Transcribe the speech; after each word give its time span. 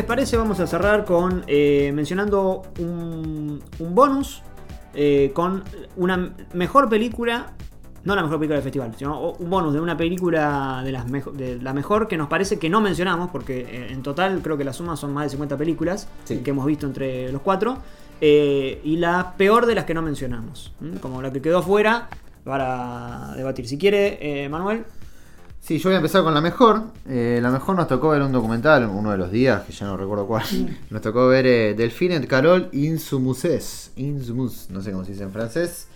les 0.00 0.06
parece, 0.06 0.36
vamos 0.36 0.58
a 0.60 0.66
cerrar 0.66 1.04
con 1.04 1.44
eh, 1.46 1.92
mencionando 1.94 2.62
un, 2.78 3.62
un 3.78 3.94
bonus 3.94 4.42
eh, 4.94 5.30
con 5.34 5.62
una 5.96 6.32
mejor 6.54 6.88
película. 6.88 7.52
No 8.02 8.16
la 8.16 8.22
mejor 8.22 8.38
película 8.38 8.54
del 8.56 8.62
festival, 8.62 8.94
sino 8.96 9.32
un 9.32 9.50
bonus 9.50 9.74
de 9.74 9.80
una 9.80 9.94
película 9.94 10.80
de, 10.82 10.90
las 10.90 11.06
mejo- 11.10 11.32
de 11.32 11.60
la 11.60 11.74
mejor 11.74 12.08
que 12.08 12.16
nos 12.16 12.28
parece 12.28 12.58
que 12.58 12.70
no 12.70 12.80
mencionamos, 12.80 13.28
porque 13.30 13.60
eh, 13.60 13.92
en 13.92 14.02
total 14.02 14.40
creo 14.42 14.56
que 14.56 14.64
la 14.64 14.72
suma 14.72 14.96
son 14.96 15.12
más 15.12 15.24
de 15.24 15.30
50 15.30 15.58
películas 15.58 16.08
Sí. 16.24 16.38
que 16.38 16.48
hemos 16.50 16.64
visto 16.64 16.86
entre 16.86 17.30
los 17.30 17.42
cuatro. 17.42 17.76
eh, 18.22 18.80
y 18.82 18.96
la 18.96 19.34
peor 19.36 19.66
de 19.66 19.74
las 19.74 19.84
que 19.84 19.92
no 19.92 20.00
mencionamos, 20.02 20.72
como 21.02 21.20
la 21.20 21.30
que 21.30 21.42
quedó 21.42 21.62
fuera 21.62 22.08
para 22.44 23.34
debatir. 23.36 23.68
Si 23.68 23.76
quiere, 23.76 24.48
Manuel, 24.50 24.84
Sí, 25.60 25.78
yo 25.78 25.90
voy 25.90 25.94
a 25.94 25.98
empezar 25.98 26.22
con 26.22 26.34
la 26.34 26.40
mejor. 26.40 26.82
Eh, 27.08 27.38
la 27.40 27.50
mejor 27.50 27.76
nos 27.76 27.86
tocó 27.86 28.08
ver 28.08 28.22
un 28.22 28.32
documental 28.32 28.86
uno 28.86 29.12
de 29.12 29.18
los 29.18 29.30
días, 29.30 29.62
que 29.64 29.72
ya 29.72 29.86
no 29.86 29.96
recuerdo 29.96 30.26
cuál. 30.26 30.44
Nos 30.90 31.02
tocó 31.02 31.28
ver 31.28 31.46
eh, 31.46 31.74
Delphine 31.74 32.16
et 32.16 32.26
Carol 32.26 32.68
Insumuses. 32.72 33.92
Insumus, 33.96 34.68
no 34.70 34.82
sé 34.82 34.90
cómo 34.90 35.04
se 35.04 35.12
dice 35.12 35.24
en 35.24 35.32
francés. 35.32 35.86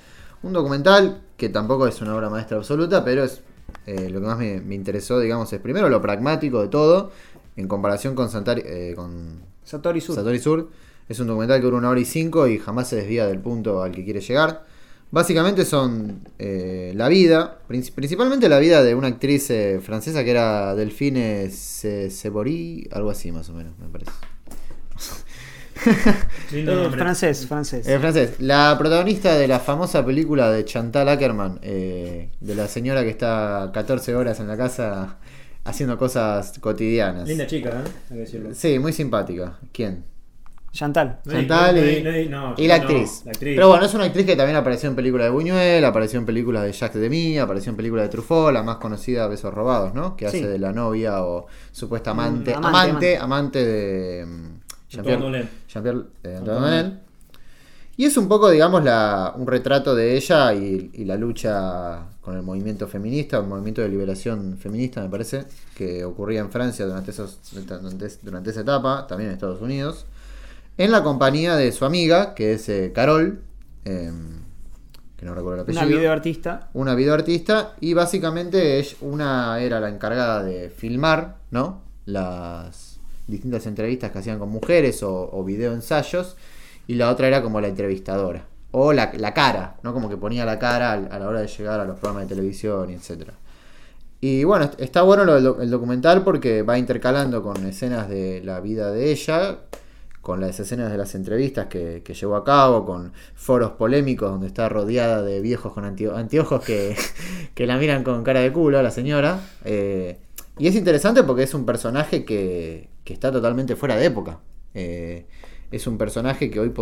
Un 0.43 0.53
documental 0.53 1.23
que 1.37 1.49
tampoco 1.49 1.87
es 1.87 2.01
una 2.03 2.15
obra 2.15 2.31
maestra 2.31 2.59
absoluta, 2.59 3.05
pero 3.05 3.25
es 3.25 3.41
eh, 3.87 4.11
lo 4.11 4.21
que 4.21 4.27
más 4.27 4.39
me, 4.39 4.61
me 4.61 4.75
interesó, 4.75 5.19
digamos, 5.19 5.53
es 5.53 5.61
primero 5.61 5.89
lo 5.89 6.01
pragmático 6.01 6.63
de 6.63 6.69
todo, 6.69 7.11
en 7.57 7.67
comparación 7.67 8.15
con, 8.15 8.31
Santari, 8.31 8.63
eh, 8.65 8.93
con 8.95 9.41
Satori 9.65 10.01
Sur. 10.01 10.15
Satori 10.15 10.39
Sur. 10.39 10.69
Es 11.09 11.21
un 11.21 11.27
documental 11.27 11.61
que 11.61 11.65
dura 11.65 11.79
una 11.79 11.91
hora 11.91 12.01
y 12.01 12.05
cinco 12.05 12.47
y 12.47 12.59
jamás 12.59 12.89
se 12.89 12.97
desvía 12.97 13.27
del 13.27 13.39
punto 13.39 13.83
al 13.83 13.93
que 13.93 14.05
quiere 14.05 14.21
llegar. 14.21 14.65
Básicamente 15.15 15.65
son 15.65 16.29
eh, 16.41 16.93
la 16.97 17.07
vida, 17.09 17.61
princi- 17.69 17.93
principalmente 17.95 18.49
la 18.49 18.59
vida 18.59 18.83
de 18.83 18.97
una 18.97 19.07
actriz 19.07 19.49
eh, 19.51 19.79
francesa 19.81 20.25
que 20.25 20.31
era 20.33 20.75
Delphine 20.75 21.51
Se- 21.51 22.11
Sebory, 22.11 22.89
algo 22.91 23.11
así 23.11 23.31
más 23.31 23.49
o 23.49 23.53
menos, 23.53 23.79
me 23.79 23.87
parece. 23.89 24.11
Lindo 26.53 26.87
Eh, 26.87 26.91
francés, 26.91 27.47
francés. 27.47 27.87
Eh, 27.87 27.97
francés, 28.01 28.41
la 28.41 28.75
protagonista 28.77 29.37
de 29.37 29.47
la 29.47 29.61
famosa 29.61 30.05
película 30.05 30.51
de 30.51 30.65
Chantal 30.65 31.09
Ackerman, 31.09 31.61
eh, 31.63 32.31
de 32.41 32.55
la 32.57 32.67
señora 32.67 33.05
que 33.05 33.11
está 33.11 33.71
14 33.73 34.17
horas 34.17 34.41
en 34.41 34.49
la 34.49 34.57
casa 34.57 35.19
haciendo 35.65 35.97
cosas 35.97 36.59
cotidianas. 36.59 37.29
Linda 37.29 37.47
chica, 37.47 37.69
¿eh? 37.71 37.89
Hay 38.11 38.17
que 38.17 38.21
decirlo. 38.23 38.51
Sí, 38.53 38.81
muy 38.81 38.93
simpática. 38.93 39.61
¿Quién? 39.73 40.05
Chantal. 40.75 41.21
Chantal 41.29 41.77
y, 41.79 41.81
hay- 41.81 42.03
no 42.03 42.11
hay- 42.11 42.29
no, 42.29 42.55
y 42.59 42.67
la 42.67 42.79
no, 42.79 42.83
actriz. 42.83 43.23
la 43.25 43.31
actriz. 43.31 43.55
Pero 43.55 43.69
bueno, 43.69 43.85
es 43.87 43.95
una 43.95 44.05
actriz 44.05 44.27
que 44.27 44.35
también 44.35 44.57
apareció 44.57 44.89
en 44.91 44.97
películas 44.97 45.27
de 45.27 45.31
Buñuel, 45.31 45.85
apareció 45.85 46.19
en 46.19 46.27
películas 46.27 46.65
de 46.65 46.73
Jacques 46.73 47.01
Demy, 47.01 47.39
apareció 47.39 47.71
en 47.71 47.77
películas 47.77 48.07
de 48.07 48.09
Truffaut, 48.09 48.53
la 48.53 48.65
más 48.65 48.79
conocida 48.79 49.29
Besos 49.29 49.55
Robados, 49.55 49.95
¿no? 49.95 50.17
Que 50.17 50.29
Sí. 50.29 50.39
hace 50.39 50.49
de 50.49 50.59
la 50.59 50.73
novia 50.73 51.23
o 51.23 51.47
supuesta 51.71 52.11
amante, 52.11 52.53
Mm, 52.55 52.57
amante, 52.65 53.17
amante, 53.17 53.19
amante, 53.19 53.65
de 53.65 54.27
mm. 54.27 54.61
Jean-Pierre 54.91 55.15
eh, 55.15 55.49
Antoine 55.77 56.37
Antoine 56.39 56.61
Donen. 56.61 57.01
Y 57.97 58.07
es 58.07 58.17
un 58.17 58.27
poco, 58.27 58.51
digamos, 58.51 58.83
la, 58.83 59.33
un 59.37 59.47
retrato 59.47 59.95
de 59.95 60.17
ella 60.17 60.53
y, 60.53 60.91
y 60.95 61.05
la 61.05 61.15
lucha 61.17 62.01
con 62.21 62.35
el 62.37 62.43
movimiento 62.43 62.89
feminista, 62.89 63.39
el 63.39 63.47
movimiento 63.47 63.83
de 63.83 63.89
liberación 63.89 64.57
feminista, 64.59 65.01
me 65.01 65.09
parece, 65.09 65.45
que 65.77 66.05
ocurría 66.05 66.41
en 66.41 66.51
Francia 66.51 66.85
durante, 66.87 67.13
esos, 67.13 67.39
durante, 67.53 68.09
durante 68.23 68.51
esa 68.51 68.63
etapa, 68.63 69.07
también 69.07 69.29
en 69.31 69.35
Estados 69.35 69.61
Unidos, 69.63 70.07
en 70.79 70.91
la 70.91 71.03
compañía 71.03 71.57
de 71.57 71.73
su 71.73 71.85
amiga, 71.85 72.35
que 72.35 72.55
es 72.55 72.69
eh, 72.69 72.93
Carol, 72.95 73.43
eh, 73.85 74.13
que 75.17 75.25
no 75.27 75.35
recuerdo 75.35 75.57
el 75.57 75.61
Una 75.67 75.83
apellido 75.83 75.99
videoartista. 75.99 76.69
una 76.75 76.95
videoartista 76.95 77.75
y 77.81 77.95
básicamente 77.95 78.85
una 79.01 79.61
era 79.61 79.81
la 79.81 79.89
encargada 79.89 80.43
de 80.43 80.71
filmar, 80.71 81.37
¿no? 81.51 81.83
Las 82.07 83.01
distintas 83.27 83.67
entrevistas 83.67 84.11
que 84.11 84.19
hacían 84.19 84.39
con 84.39 84.51
mujeres 84.51 85.03
o, 85.03 85.31
o 85.33 85.45
videoensayos 85.45 86.37
y 86.87 86.95
la 86.95 87.11
otra 87.11 87.29
era 87.29 87.43
como 87.43 87.61
la 87.61 87.69
entrevistadora 87.69 88.45
o 88.73 88.93
la, 88.93 89.13
la 89.17 89.33
cara, 89.33 89.77
¿no? 89.83 89.95
Como 89.95 90.09
que 90.09 90.17
ponía 90.17 90.45
la 90.45 90.59
cara 90.59 90.93
a 90.93 91.19
la 91.19 91.29
hora 91.29 91.41
de 91.41 91.47
llegar 91.47 91.81
a 91.81 91.85
los 91.85 91.99
programas 91.99 92.29
de 92.29 92.35
televisión 92.35 92.91
y 92.91 92.95
etcétera. 92.95 93.35
Y 94.21 94.45
bueno, 94.45 94.65
est- 94.67 94.81
está 94.81 95.03
bueno 95.03 95.25
lo 95.25 95.61
el 95.63 95.71
documental 95.71 96.25
porque 96.25 96.63
va 96.63 96.79
intercalando 96.79 97.43
con 97.43 97.65
escenas 97.67 98.09
de 98.09 98.43
la 98.45 98.61
vida 98.61 98.91
de 98.91 99.13
ella, 99.13 99.59
con 100.25 100.41
las 100.41 100.59
escenas 100.59 100.91
de 100.91 100.97
las 100.97 101.15
entrevistas 101.15 101.67
que, 101.67 102.03
que 102.03 102.15
llevó 102.15 102.37
a 102.37 102.45
cabo, 102.45 102.87
con 102.87 103.13
foros 103.35 103.73
polémicos 103.73 104.31
donde 104.31 104.47
está 104.47 104.71
rodeada 104.71 105.23
de 105.23 105.43
viejos 105.43 105.75
con 105.75 105.85
anteojos 105.85 106.65
que, 106.65 106.97
que 107.55 107.67
la 107.67 107.77
miran 107.77 108.03
con 108.03 108.25
cara 108.25 108.41
de 108.41 108.51
culo 108.51 108.79
a 108.79 108.83
la 108.83 108.91
señora. 108.91 109.39
Eh, 109.67 110.17
y 110.59 110.67
es 110.67 110.77
interesante 110.77 111.25
porque 111.25 111.43
es 111.43 111.53
un 111.53 111.67
personaje 111.67 112.25
que, 112.25 112.89
que 113.05 113.13
está 113.13 113.31
totalmente 113.31 113.77
fuera 113.77 113.97
de 113.97 114.07
época. 114.07 114.39
Eh, 114.73 115.27
es 115.71 115.87
un 115.87 115.99
personaje 115.99 116.51
que 116.51 116.59
hoy 116.59 116.73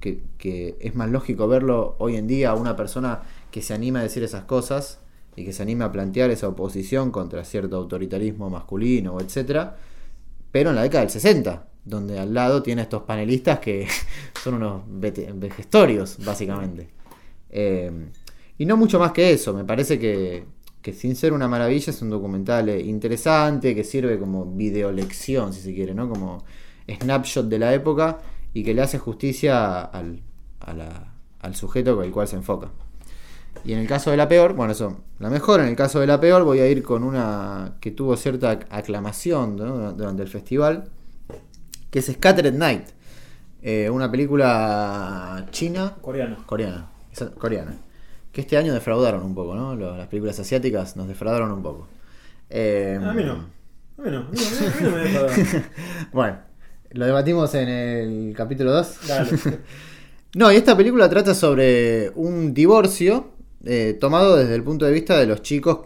que, 0.00 0.24
que 0.36 0.76
es 0.80 0.96
más 0.96 1.10
lógico 1.10 1.46
verlo 1.46 1.94
hoy 1.98 2.16
en 2.16 2.26
día 2.26 2.50
a 2.50 2.54
una 2.56 2.74
persona 2.74 3.22
que 3.52 3.62
se 3.62 3.72
anima 3.72 4.00
a 4.00 4.02
decir 4.02 4.24
esas 4.24 4.46
cosas 4.46 4.98
y 5.36 5.44
que 5.44 5.52
se 5.52 5.62
anima 5.62 5.84
a 5.84 5.92
plantear 5.92 6.30
esa 6.30 6.48
oposición 6.48 7.12
contra 7.12 7.44
cierto 7.44 7.76
autoritarismo 7.76 8.50
masculino, 8.50 9.20
etcétera, 9.20 9.76
pero 10.50 10.70
en 10.70 10.76
la 10.76 10.82
década 10.82 11.02
del 11.02 11.10
60, 11.10 11.69
donde 11.90 12.18
al 12.18 12.32
lado 12.32 12.62
tiene 12.62 12.80
a 12.82 12.84
estos 12.84 13.02
panelistas 13.02 13.58
que 13.58 13.86
son 14.42 14.54
unos 14.54 14.82
vejestorios, 14.88 16.16
básicamente. 16.24 16.88
Eh, 17.50 17.90
y 18.58 18.64
no 18.64 18.76
mucho 18.76 18.98
más 18.98 19.12
que 19.12 19.32
eso, 19.32 19.52
me 19.52 19.64
parece 19.64 19.98
que, 19.98 20.44
sin 20.92 21.16
ser 21.16 21.32
una 21.32 21.48
maravilla 21.48 21.90
es 21.90 22.00
un 22.02 22.10
documental 22.10 22.68
eh, 22.68 22.80
interesante, 22.80 23.74
que 23.74 23.84
sirve 23.84 24.18
como 24.18 24.44
videolección, 24.46 25.52
si 25.52 25.60
se 25.60 25.74
quiere, 25.74 25.94
¿no? 25.94 26.08
Como 26.08 26.44
snapshot 26.88 27.46
de 27.48 27.58
la 27.58 27.74
época 27.74 28.18
y 28.54 28.62
que 28.64 28.74
le 28.74 28.82
hace 28.82 28.98
justicia 28.98 29.80
al, 29.80 30.22
al 31.40 31.54
sujeto 31.54 31.96
con 31.96 32.04
el 32.04 32.10
cual 32.10 32.28
se 32.28 32.36
enfoca. 32.36 32.68
Y 33.64 33.72
en 33.72 33.80
el 33.80 33.86
caso 33.86 34.10
de 34.10 34.16
la 34.16 34.28
peor, 34.28 34.54
bueno, 34.54 34.72
eso, 34.72 34.98
la 35.18 35.28
mejor, 35.28 35.60
en 35.60 35.68
el 35.68 35.76
caso 35.76 36.00
de 36.00 36.06
la 36.06 36.20
peor 36.20 36.44
voy 36.44 36.60
a 36.60 36.68
ir 36.68 36.82
con 36.82 37.02
una 37.02 37.76
que 37.80 37.90
tuvo 37.90 38.16
cierta 38.16 38.58
ac- 38.58 38.66
aclamación 38.70 39.56
durante 39.56 40.22
el 40.22 40.28
festival, 40.28 40.88
que 41.90 41.98
es 42.00 42.06
Scattered 42.06 42.54
Night, 42.54 42.88
eh, 43.62 43.90
una 43.90 44.10
película 44.10 45.46
china, 45.50 45.96
coreana, 46.00 46.90
esa- 47.12 47.30
coreana, 47.32 47.76
que 48.32 48.40
este 48.42 48.56
año 48.56 48.72
defraudaron 48.72 49.22
un 49.22 49.34
poco, 49.34 49.54
¿no? 49.54 49.74
Las 49.76 50.06
películas 50.08 50.38
asiáticas 50.40 50.96
nos 50.96 51.08
defraudaron 51.08 51.50
un 51.52 51.62
poco. 51.62 51.88
Eh, 52.48 52.98
A 53.02 53.12
mí 53.12 53.22
no. 53.24 53.32
A 53.98 54.02
mí 54.02 54.10
no. 54.10 54.18
A 54.18 54.22
mí, 54.30 54.38
no 54.82 54.90
me 54.90 55.64
bueno, 56.12 56.38
lo 56.92 57.06
debatimos 57.06 57.54
en 57.54 57.68
el 57.68 58.34
capítulo 58.36 58.72
2. 58.72 58.96
Dale. 59.08 59.30
No, 60.32 60.52
y 60.52 60.54
esta 60.54 60.76
película 60.76 61.08
trata 61.10 61.34
sobre 61.34 62.10
un 62.14 62.54
divorcio 62.54 63.32
eh, 63.64 63.98
tomado 64.00 64.36
desde 64.36 64.54
el 64.54 64.62
punto 64.62 64.84
de 64.84 64.92
vista 64.92 65.18
de 65.18 65.26
los 65.26 65.42
chicos 65.42 65.80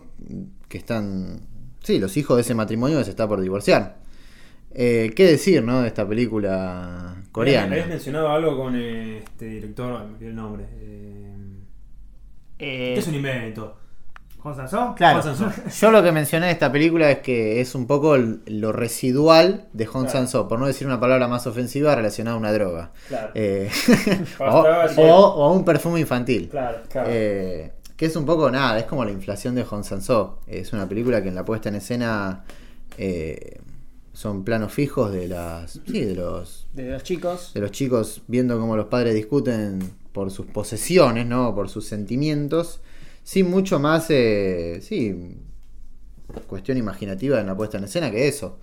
que 0.68 0.76
están, 0.76 1.40
sí, 1.82 1.98
los 1.98 2.14
hijos 2.18 2.36
de 2.36 2.42
ese 2.42 2.54
matrimonio 2.54 2.98
que 2.98 3.04
se 3.04 3.10
está 3.10 3.26
por 3.26 3.40
divorciar. 3.40 4.03
Eh, 4.74 5.12
¿Qué 5.14 5.24
decir, 5.26 5.62
no, 5.62 5.82
de 5.82 5.88
esta 5.88 6.06
película 6.06 7.16
coreana? 7.32 7.72
Habías 7.72 7.88
mencionado 7.88 8.28
algo 8.30 8.56
con 8.56 8.74
eh, 8.76 9.18
este 9.18 9.46
director, 9.46 9.88
me 10.04 10.14
olvidé 10.14 10.28
el 10.30 10.36
nombre. 10.36 10.64
Eh, 10.72 11.20
Eh, 12.58 12.92
¿Qué 12.94 13.00
es 13.00 13.06
un 13.08 13.14
invento? 13.14 13.76
¿Juan 14.38 14.54
Sansón? 14.56 14.94
Claro, 14.94 15.22
Sansón. 15.22 15.52
yo 15.80 15.90
lo 15.90 16.02
que 16.02 16.12
mencioné 16.12 16.46
de 16.46 16.52
esta 16.52 16.70
película 16.70 17.10
es 17.10 17.18
que 17.20 17.60
es 17.60 17.74
un 17.74 17.86
poco 17.86 18.14
el- 18.14 18.42
lo 18.46 18.72
residual 18.72 19.68
de 19.72 19.86
Hong 19.86 20.02
Claro. 20.04 20.12
Por 20.48 20.58
no 20.58 20.66
decir 20.66 20.86
una 20.86 21.00
palabra 21.00 21.28
más 21.28 21.46
ofensiva 21.46 21.94
relacionada 21.94 22.36
a 22.36 22.38
una 22.38 22.52
droga. 22.52 22.92
Claro. 23.08 23.30
Eh, 23.34 23.70
o, 24.38 25.44
a 25.44 25.52
un 25.52 25.64
perfume 25.64 26.00
infantil. 26.00 26.48
Claro, 26.50 26.78
claro. 26.90 27.08
Eh, 27.10 27.72
que 27.96 28.06
es 28.06 28.16
un 28.16 28.26
poco 28.26 28.50
nada, 28.50 28.78
es 28.78 28.84
como 28.84 29.04
la 29.04 29.12
inflación 29.12 29.54
de 29.54 29.64
Hong 29.64 29.82
Sang-soo. 29.82 30.38
Es 30.46 30.72
una 30.72 30.86
película 30.88 31.22
que 31.22 31.28
en 31.28 31.34
la 31.36 31.44
puesta 31.44 31.68
en 31.70 31.76
escena 31.76 32.44
eh, 32.98 33.60
son 34.14 34.44
planos 34.44 34.72
fijos 34.72 35.12
de 35.12 35.28
las 35.28 35.80
sí, 35.86 36.00
de 36.04 36.14
los 36.14 36.66
de 36.72 36.90
los 36.90 37.02
chicos. 37.02 37.50
de 37.52 37.60
los 37.60 37.70
chicos 37.72 38.22
viendo 38.28 38.58
cómo 38.58 38.76
los 38.76 38.86
padres 38.86 39.14
discuten 39.14 39.80
por 40.12 40.30
sus 40.30 40.46
posesiones, 40.46 41.26
¿no? 41.26 41.54
Por 41.54 41.68
sus 41.68 41.84
sentimientos, 41.86 42.80
sin 43.22 43.50
mucho 43.50 43.78
más, 43.80 44.06
eh, 44.10 44.78
sí, 44.80 45.36
cuestión 46.46 46.78
imaginativa 46.78 47.40
en 47.40 47.46
la 47.46 47.56
puesta 47.56 47.78
en 47.78 47.84
escena 47.84 48.10
que 48.10 48.28
eso. 48.28 48.58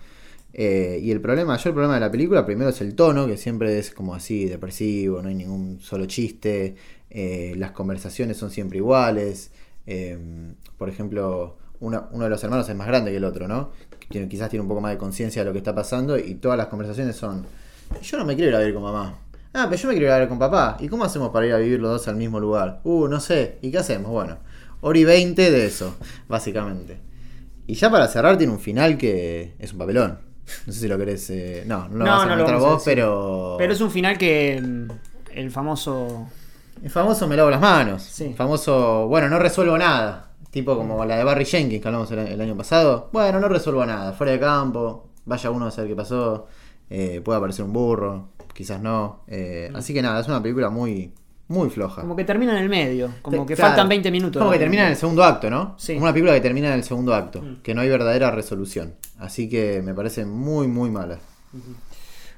Eh, 0.54 1.00
y 1.02 1.12
el 1.12 1.22
problema, 1.22 1.54
mayor 1.54 1.74
problema 1.74 1.94
de 1.96 2.02
la 2.02 2.12
película, 2.12 2.46
primero 2.46 2.70
es 2.72 2.82
el 2.82 2.96
tono, 2.96 3.28
que 3.28 3.38
siempre 3.38 3.78
es 3.80 3.92
como 3.92 4.14
así, 4.16 4.46
depresivo, 4.46 5.22
no 5.22 5.30
hay 5.30 5.36
ningún 5.36 5.80
solo 5.80 6.06
chiste, 6.06 6.76
eh, 7.10 7.54
las 7.58 7.72
conversaciones 7.72 8.38
son 8.38 8.52
siempre 8.52 8.78
iguales. 8.78 9.52
eh, 9.88 10.18
por 10.78 10.90
ejemplo, 10.90 11.58
una- 11.80 12.08
uno 12.12 12.26
de 12.26 12.30
los 12.30 12.44
hermanos 12.44 12.70
es 12.70 12.76
más 12.76 12.86
grande 12.88 13.10
que 13.12 13.18
el 13.18 13.24
otro, 13.26 13.48
¿no? 13.48 13.72
Tiene- 14.12 14.28
quizás 14.30 14.50
tiene 14.50 14.62
un 14.62 14.68
poco 14.68 14.82
más 14.82 14.92
de 14.92 14.98
conciencia 14.98 15.42
de 15.42 15.46
lo 15.48 15.52
que 15.52 15.58
está 15.60 15.74
pasando 15.74 16.18
y 16.18 16.36
todas 16.36 16.58
las 16.58 16.68
conversaciones 16.68 17.16
son, 17.16 17.46
yo 18.02 18.18
no 18.18 18.26
me 18.26 18.36
quiero 18.36 18.50
ir 18.52 18.56
a 18.56 18.60
vivir 18.60 18.74
con 18.76 18.84
mamá. 18.84 19.18
Ah, 19.54 19.68
pero 19.70 19.82
yo 19.82 19.88
me 19.90 19.94
quiero 19.96 20.08
ir 20.08 20.12
a 20.14 20.16
vivir 20.18 20.30
con 20.30 20.40
papá. 20.40 20.78
¿Y 20.80 20.88
cómo 20.88 21.04
hacemos 21.04 21.30
para 21.32 21.46
ir 21.48 21.54
a 21.54 21.58
vivir 21.58 21.80
los 21.80 21.92
dos 21.92 22.08
al 22.08 22.16
mismo 22.16 22.40
lugar? 22.40 22.80
Uh, 22.84 23.08
no 23.08 23.20
sé. 23.20 23.58
¿Y 23.62 23.72
qué 23.72 23.80
hacemos? 23.80 24.12
Bueno, 24.12 24.38
hora 24.82 24.98
y 25.00 25.04
20 25.04 25.52
de 25.52 25.66
eso, 25.66 25.96
básicamente. 26.30 27.00
Y 27.68 27.74
ya 27.76 27.90
para 27.92 28.08
cerrar 28.08 28.38
tiene 28.38 28.54
un 28.54 28.60
final 28.60 28.98
que 28.98 29.56
es 29.60 29.74
un 29.74 29.80
papelón. 29.80 30.20
No 30.66 30.74
sé 30.74 30.80
si 30.82 30.88
lo 30.88 30.98
querés. 30.98 31.30
eh, 31.30 31.64
no, 31.66 31.88
no 31.90 31.98
lo 31.98 32.06
No, 32.06 32.12
vas 32.18 32.28
no 32.38 32.48
a 32.48 32.58
vos, 32.58 32.82
pero. 32.86 33.56
Pero 33.58 33.74
es 33.74 33.82
un 33.82 33.92
final 33.92 34.18
que 34.18 34.60
mm, 34.62 34.88
el 35.36 35.52
famoso... 35.52 36.28
El 36.84 36.90
famoso 36.90 37.28
me 37.28 37.38
lavo 37.38 37.50
las 37.50 37.62
manos. 37.62 38.02
Sí. 38.04 38.26
El 38.26 38.36
famoso, 38.36 39.08
bueno, 39.08 39.30
no 39.30 39.38
resuelvo 39.38 39.78
nada. 39.78 40.31
Tipo 40.52 40.78
como 40.78 41.04
la 41.06 41.16
de 41.18 41.24
Barry 41.24 41.46
Jenkins 41.46 41.82
que 41.82 41.88
hablamos 41.88 42.12
el, 42.12 42.20
el 42.20 42.42
año 42.42 42.56
pasado. 42.58 43.10
Bueno, 43.14 43.40
no 43.40 43.48
resuelvo 43.48 43.86
nada. 43.86 44.12
Fuera 44.14 44.34
de 44.34 44.40
campo, 44.40 45.08
vaya 45.26 45.50
uno 45.50 45.66
a 45.68 45.72
saber 45.72 45.90
qué 45.92 45.96
pasó. 45.96 46.48
eh, 46.90 47.22
puede 47.24 47.38
aparecer 47.38 47.64
un 47.66 47.72
burro, 47.74 48.30
quizás 48.54 48.82
no. 48.82 49.22
eh, 49.28 49.72
Así 49.74 49.94
que 49.94 50.02
nada, 50.02 50.20
es 50.20 50.28
una 50.28 50.42
película 50.44 50.70
muy, 50.70 51.14
muy 51.48 51.70
floja. 51.70 52.02
Como 52.02 52.18
que 52.18 52.26
termina 52.26 52.52
en 52.52 52.64
el 52.64 52.70
medio, 52.70 53.12
como 53.22 53.44
Te- 53.44 53.46
que 53.48 53.56
claro. 53.56 53.70
faltan 53.72 53.88
20 53.88 54.12
minutos. 54.12 54.40
Como 54.42 54.52
que 54.52 54.60
termina 54.60 54.84
en 54.84 54.90
el 54.92 54.98
segundo 54.98 55.24
acto, 55.24 55.50
¿no? 55.50 55.76
Sí. 55.78 55.94
Una 55.98 56.12
película 56.12 56.34
que 56.34 56.42
termina 56.42 56.68
en 56.68 56.74
el 56.74 56.84
segundo 56.84 57.16
acto. 57.16 57.42
Mm. 57.42 57.62
Que 57.62 57.74
no 57.74 57.80
hay 57.82 57.88
verdadera 57.90 58.30
resolución. 58.32 58.96
Así 59.20 59.48
que 59.48 59.82
me 59.82 59.94
parece 59.94 60.26
muy, 60.26 60.68
muy 60.68 60.90
mala. 60.90 61.20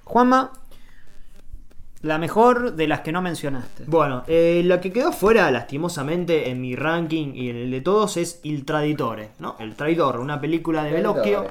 Juanma, 0.03 0.51
la 2.03 2.17
mejor 2.17 2.75
de 2.75 2.87
las 2.87 2.99
que 2.99 3.11
no 3.11 3.21
mencionaste. 3.21 3.85
Bueno, 3.87 4.23
eh, 4.27 4.61
la 4.65 4.79
que 4.81 4.91
quedó 4.91 5.11
fuera, 5.13 5.49
lastimosamente, 5.49 6.49
en 6.49 6.61
mi 6.61 6.75
ranking 6.75 7.33
y 7.33 7.49
en 7.49 7.55
el 7.55 7.71
de 7.71 7.81
todos 7.81 8.17
es 8.17 8.41
Il 8.43 8.65
Traditore, 8.65 9.29
¿no? 9.39 9.55
El 9.59 9.75
Traidor, 9.75 10.19
una 10.19 10.39
película 10.39 10.83
de 10.83 10.91
Bellocchio. 10.91 11.47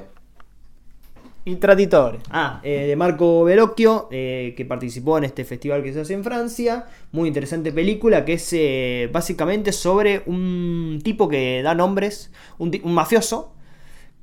Il 1.45 1.59
Traditore. 1.59 2.19
Ah, 2.29 2.61
eh, 2.63 2.85
de 2.87 2.95
Marco 2.95 3.43
Bellocchio, 3.43 4.07
eh, 4.11 4.53
que 4.55 4.63
participó 4.63 5.17
en 5.17 5.25
este 5.25 5.43
festival 5.43 5.81
que 5.81 5.91
se 5.91 6.01
hace 6.01 6.13
en 6.13 6.23
Francia. 6.23 6.85
Muy 7.11 7.27
interesante 7.27 7.71
película, 7.71 8.23
que 8.23 8.33
es 8.33 8.53
eh, 8.53 9.09
básicamente 9.11 9.71
sobre 9.71 10.21
un 10.27 11.01
tipo 11.03 11.27
que 11.27 11.61
da 11.63 11.73
nombres, 11.73 12.31
un 12.59 12.71
mafioso, 12.93 13.53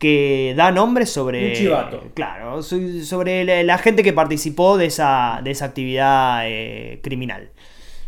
que 0.01 0.55
da 0.57 0.73
nombres 0.73 1.13
sobre... 1.13 1.49
Un 1.51 1.55
chivato. 1.55 2.03
Claro, 2.15 2.63
so- 2.63 2.77
sobre 3.05 3.45
la, 3.45 3.63
la 3.63 3.79
gente 3.79 4.03
que 4.03 4.13
participó 4.13 4.77
de 4.79 4.87
esa, 4.87 5.41
de 5.45 5.51
esa 5.53 5.67
actividad 5.67 6.43
eh, 6.49 6.99
criminal. 7.03 7.51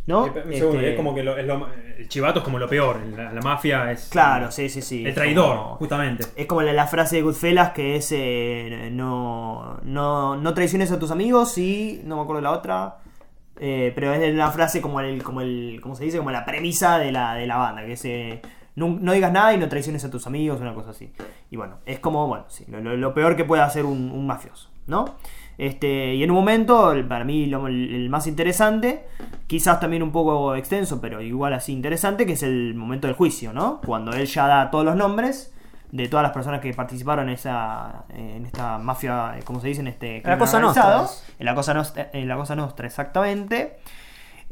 ¿no? 0.07 0.27
Eh, 0.27 0.31
Un 0.47 0.53
segundo, 0.55 0.79
Este, 0.81 0.91
es 0.91 0.97
como 0.97 1.15
que 1.15 1.23
lo- 1.23 1.37
es 1.39 1.47
lo- 1.47 1.69
el 1.99 2.09
chivato 2.09 2.41
es 2.41 2.45
como 2.45 2.59
lo 2.59 2.67
peor. 2.69 2.99
La, 3.17 3.33
la 3.33 3.41
mafia 3.41 3.93
es. 3.93 4.09
Claro, 4.11 4.51
sí, 4.51 4.69
sí, 4.69 4.83
sí. 4.83 5.07
El 5.07 5.15
traidor, 5.15 5.57
como- 5.57 5.77
justamente. 5.77 6.25
Es 6.35 6.47
como 6.47 6.63
la, 6.63 6.73
la 6.73 6.87
frase 6.89 7.17
de 7.17 7.23
Goodfellas 7.23 7.71
que 7.71 7.95
es 7.97 8.11
eh, 8.11 8.89
no, 8.91 9.79
no, 9.85 10.37
no 10.37 10.55
traiciones 10.55 10.91
a 10.91 10.99
tus 10.99 11.11
amigos 11.13 11.57
y 11.59 12.01
no 12.05 12.17
me 12.17 12.23
acuerdo 12.23 12.41
la 12.43 12.51
otra. 12.53 12.97
eh, 13.61 13.93
pero 13.95 14.13
es 14.15 14.35
la 14.35 14.51
frase 14.51 14.81
como 14.81 14.99
el, 15.01 15.23
como 15.23 15.41
el, 15.43 15.79
¿cómo 15.83 15.95
se 15.95 16.05
dice? 16.05 16.19
Como 16.19 16.31
la 16.33 16.45
premisa 16.45 16.99
de 16.99 17.13
la, 17.13 17.35
de 17.35 17.47
la 17.47 17.59
banda, 17.59 17.85
que 17.85 17.93
es 17.93 18.05
eh, 18.07 18.41
no, 18.77 18.89
no 18.89 19.13
digas 19.13 19.33
nada 19.33 19.53
y 19.55 19.59
no 19.59 19.69
traiciones 19.69 20.05
a 20.05 20.11
tus 20.11 20.27
amigos, 20.27 20.61
una 20.61 20.75
cosa 20.75 20.91
así. 20.91 21.13
Y 21.51 21.57
bueno, 21.57 21.77
es 21.87 21.99
como, 22.01 22.27
bueno, 22.27 22.45
sí, 22.49 22.65
lo, 22.69 22.81
lo- 22.81 22.97
lo 22.97 23.15
peor 23.15 23.37
que 23.37 23.45
puede 23.45 23.63
hacer 23.63 23.85
un, 23.85 24.11
un 24.11 24.27
mafioso, 24.27 24.71
¿no? 24.87 25.05
Este, 25.59 26.15
y 26.15 26.23
en 26.25 26.31
un 26.31 26.37
momento, 26.37 26.95
para 27.09 27.25
mí 27.25 27.47
lo- 27.47 27.67
el, 27.67 28.09
más 28.09 28.27
interesante, 28.27 29.05
quizás 29.47 29.79
también 29.81 30.03
un 30.03 30.11
poco 30.13 30.55
extenso, 30.55 31.01
pero 31.01 31.21
igual 31.21 31.53
así 31.53 31.73
interesante, 31.73 32.25
que 32.27 32.33
es 32.33 32.43
el 32.43 32.75
momento 32.75 33.07
del 33.07 33.15
juicio, 33.17 33.53
¿no? 33.53 33.81
Cuando 33.85 34.13
él 34.13 34.27
ya 34.27 34.47
da 34.47 34.71
todos 34.71 34.85
los 34.85 34.97
nombres 34.97 35.53
de 35.91 36.09
todas 36.09 36.23
las 36.23 36.33
personas 36.33 36.61
que 36.61 36.73
participaron 36.73 37.29
en 37.29 37.35
esa 37.35 38.07
en 38.09 38.47
esta 38.47 38.79
mafia, 38.79 39.35
eh, 39.39 39.43
¿cómo 39.45 39.61
se 39.61 39.69
dice? 39.69 39.83
En 39.83 39.89
este 39.89 40.23
La 40.25 40.39
Cosa. 40.39 40.59
Nostra. 40.59 40.83
En 41.39 41.45
la 41.45 41.55
cosa 41.55 41.75
nostra, 41.75 42.09
en 42.15 42.29
la 42.29 42.37
cosa 42.37 42.57
nostra, 42.57 42.87
exactamente. 42.87 43.77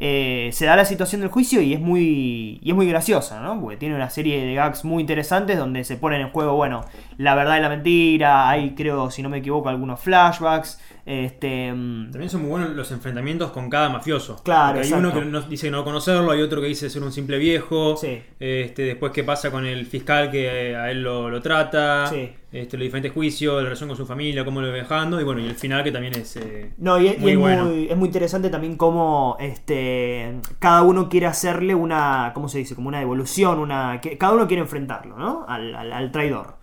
Eh, 0.03 0.49
se 0.55 0.65
da 0.65 0.77
la 0.77 0.87
situación 0.87 1.21
del 1.21 1.29
juicio 1.29 1.61
y 1.61 1.75
es 1.75 1.81
muy 1.81 2.59
y 2.63 2.71
es 2.71 2.75
muy 2.75 2.89
graciosa, 2.89 3.41
¿no? 3.41 3.61
Porque 3.61 3.77
tiene 3.77 3.95
una 3.95 4.09
serie 4.09 4.43
de 4.43 4.55
gags 4.55 4.83
muy 4.83 5.03
interesantes 5.03 5.59
donde 5.59 5.85
se 5.85 5.97
ponen 5.97 6.23
en 6.23 6.31
juego, 6.31 6.55
bueno, 6.57 6.87
la 7.19 7.35
verdad 7.35 7.59
y 7.59 7.61
la 7.61 7.69
mentira, 7.69 8.49
hay 8.49 8.75
creo, 8.75 9.11
si 9.11 9.23
no 9.23 9.29
me 9.29 9.39
equivoco, 9.39 9.69
algunos 9.69 10.01
flashbacks, 10.01 10.81
este 11.11 11.73
mm, 11.73 12.11
También 12.13 12.31
son 12.31 12.43
muy 12.43 12.51
buenos 12.51 12.71
los 12.71 12.91
enfrentamientos 12.93 13.51
con 13.51 13.69
cada 13.69 13.89
mafioso. 13.89 14.41
Claro, 14.45 14.79
hay 14.79 14.85
exacto. 14.85 15.09
uno 15.09 15.19
que 15.19 15.25
no- 15.27 15.41
dice 15.43 15.71
no 15.71 15.85
conocerlo, 15.85 16.31
hay 16.31 16.41
otro 16.43 16.61
que 16.61 16.69
dice 16.69 16.89
ser 16.89 17.03
un 17.03 17.13
simple 17.13 17.39
viejo. 17.39 17.97
Sí. 17.97 18.23
Este, 18.39 18.83
después 18.83 19.13
qué 19.13 19.25
pasa 19.25 19.51
con 19.51 19.67
el 19.67 19.87
fiscal 19.87 20.31
que 20.31 20.75
a 20.77 20.91
él 20.91 21.03
lo, 21.03 21.29
lo 21.31 21.41
trata. 21.43 22.07
Sí. 22.07 22.31
Este, 22.53 22.77
los 22.77 22.83
diferentes 22.85 23.13
juicios, 23.13 23.55
la 23.59 23.63
relación 23.63 23.89
con 23.89 23.97
su 23.97 24.05
familia, 24.07 24.45
cómo 24.45 24.61
lo 24.61 24.69
va 24.69 24.75
dejando. 24.75 25.21
Y 25.21 25.25
bueno, 25.25 25.41
y 25.41 25.47
el 25.47 25.55
final 25.55 25.85
que 25.85 25.93
también 25.93 26.15
es. 26.15 26.37
eh, 26.37 26.73
No, 26.79 26.99
y, 27.01 27.09
es- 27.09 27.17
y 27.17 27.21
Muy 27.21 27.33
es, 27.33 27.39
bueno. 27.39 27.65
muy, 27.67 27.89
es 27.89 27.97
muy 27.97 28.07
interesante 28.07 28.51
también 28.51 28.77
cómo 28.77 29.37
este, 29.41 30.35
cada 30.59 30.83
uno 30.83 31.09
quiere 31.09 31.27
hacerle 31.27 31.75
una, 31.75 32.33
¿cómo 32.35 32.49
se 32.49 32.59
dice? 32.59 32.75
Como 32.75 32.89
una 32.89 32.99
devolución, 32.99 33.59
una, 33.59 34.01
que 34.01 34.17
cada 34.19 34.33
uno 34.33 34.47
quiere 34.47 34.63
enfrentarlo, 34.63 35.17
¿no? 35.17 35.45
Al, 35.49 35.75
al- 35.75 35.93
al 35.93 36.11
traidor. 36.13 36.60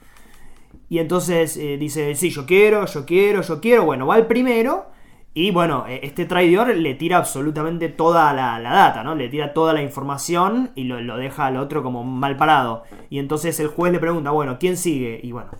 Y 0.90 1.00
entonces 1.00 1.58
eh, 1.58 1.78
dice, 1.78 2.16
sí, 2.16 2.30
yo 2.30 2.46
quiero, 2.46 2.86
yo 2.86 3.06
quiero, 3.06 3.42
yo 3.42 3.60
quiero. 3.62 3.84
Bueno, 3.86 4.08
va 4.08 4.18
el 4.18 4.26
primero 4.26 4.86
y 5.34 5.52
bueno, 5.52 5.86
eh, 5.88 6.00
este 6.04 6.26
traidor 6.26 6.76
le 6.76 6.96
tira 6.96 7.18
absolutamente 7.18 7.90
toda 7.90 8.34
la, 8.34 8.58
la 8.60 8.72
data, 8.74 9.04
¿no? 9.04 9.14
Le 9.14 9.28
tira 9.30 9.54
toda 9.54 9.74
la 9.74 9.82
información 9.82 10.72
y 10.76 10.86
lo, 10.86 11.00
lo 11.02 11.18
deja 11.18 11.46
al 11.48 11.58
otro 11.58 11.84
como 11.84 12.04
mal 12.04 12.38
parado. 12.38 12.84
Y 13.10 13.20
entonces 13.20 13.60
el 13.60 13.68
juez 13.68 13.92
le 13.92 14.00
pregunta, 14.00 14.32
bueno, 14.32 14.58
¿quién 14.60 14.78
sigue? 14.78 15.20
Y 15.22 15.32
bueno, 15.34 15.52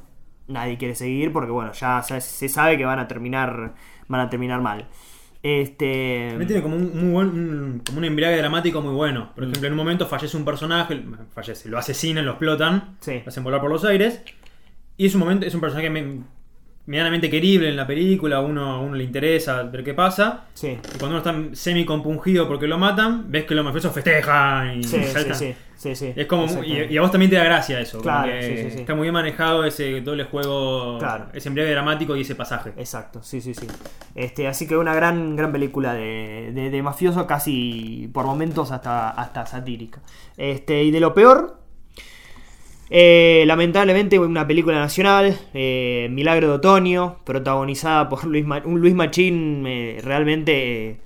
nadie 0.48 0.78
quiere 0.78 0.96
seguir 0.96 1.34
porque 1.34 1.52
bueno, 1.52 1.74
ya 1.74 2.02
se, 2.04 2.22
se 2.22 2.48
sabe 2.50 2.78
que 2.78 2.86
van 2.86 3.00
a 3.00 3.08
terminar 3.08 3.74
van 4.08 4.22
a 4.22 4.30
terminar 4.30 4.62
mal. 4.62 4.88
Este 5.44 6.28
También 6.30 6.48
tiene 6.48 6.64
como 6.64 6.76
un, 6.78 6.92
muy 7.00 7.12
buen, 7.12 7.28
un- 7.30 7.82
como 7.86 8.00
un 8.00 8.06
embriague 8.06 8.38
dramático 8.38 8.82
muy 8.82 8.94
bueno. 8.94 9.32
Por 9.36 9.44
ejemplo, 9.44 9.68
en 9.68 9.74
un 9.74 9.78
momento 9.78 10.08
fallece 10.08 10.36
un 10.36 10.44
personaje, 10.46 11.02
fallece, 11.34 11.70
lo 11.70 11.78
asesinan, 11.78 12.26
lo 12.26 12.32
explotan, 12.32 12.98
Sí. 13.02 13.22
lo 13.24 13.28
hacen 13.30 13.44
volar 13.44 13.62
por 13.62 13.70
los 13.70 13.86
aires. 13.86 14.24
Y 14.98 15.06
es 15.06 15.14
un 15.14 15.20
momento, 15.22 15.46
es 15.46 15.54
un 15.54 15.62
personaje 15.62 15.90
me- 15.90 16.22
medianamente 16.88 17.30
querible 17.30 17.68
en 17.70 17.76
la 17.76 17.86
película, 17.86 18.38
a 18.38 18.42
uno, 18.42 18.66
a 18.76 18.80
uno 18.80 18.96
le 18.96 19.04
interesa 19.04 19.62
ver 19.64 19.84
qué 19.84 19.94
pasa. 19.94 20.46
sí. 20.54 20.70
Y 20.70 20.98
cuando 20.98 21.18
uno 21.18 21.18
está 21.18 21.36
semi 21.56 21.86
compungido 21.86 22.48
porque 22.48 22.66
lo 22.68 22.78
matan, 22.78 23.30
ves 23.30 23.44
que 23.46 23.54
los 23.56 23.66
mafiosos 23.66 23.94
festejan 23.94 24.80
y 24.80 24.84
Sí, 24.86 25.04
saltan. 25.04 25.36
sí, 25.36 25.54
sí, 25.76 25.96
sí. 25.96 26.14
Es 26.16 26.26
como, 26.28 26.64
y, 26.64 26.84
y 26.90 26.98
a 26.98 27.02
vos 27.02 27.12
también 27.12 27.30
te 27.30 27.36
da 27.36 27.44
gracia 27.44 27.78
eso. 27.82 28.00
Claro, 28.02 28.32
sí, 28.42 28.58
sí. 28.72 28.80
Está 28.80 28.96
muy 28.96 29.04
bien 29.04 29.14
manejado 29.14 29.66
ese 29.66 30.00
doble 30.00 30.24
juego, 30.24 30.98
Claro. 30.98 31.26
ese 31.34 31.50
embriague 31.50 31.72
dramático 31.74 32.16
y 32.16 32.22
ese 32.22 32.36
pasaje. 32.36 32.72
Exacto, 32.78 33.22
sí, 33.22 33.42
sí, 33.42 33.54
sí. 33.54 33.68
Este, 34.16 34.48
así 34.48 34.66
que 34.66 34.78
una 34.78 34.96
gran, 34.96 35.36
gran 35.36 35.52
película 35.52 35.94
de, 35.94 36.52
de, 36.54 36.70
de 36.70 36.82
mafioso, 36.82 37.28
casi 37.28 38.10
por 38.14 38.26
momentos 38.26 38.72
hasta, 38.72 39.10
hasta 39.10 39.46
satírica. 39.46 40.00
Este, 40.38 40.84
y 40.86 40.92
de 40.92 41.02
lo 41.02 41.14
peor, 41.14 41.57
eh, 42.90 43.44
lamentablemente 43.48 44.18
una 44.20 44.48
película 44.48 44.78
nacional, 44.80 45.38
eh, 45.54 46.08
Milagro 46.12 46.48
de 46.48 46.54
Otoño, 46.54 47.18
protagonizada 47.26 48.08
por 48.10 48.24
Luis 48.26 48.46
Ma- 48.46 48.62
un 48.66 48.80
Luis 48.80 48.94
Machín 48.96 49.66
eh, 49.68 50.00
realmente, 50.04 50.90
eh, 50.92 50.98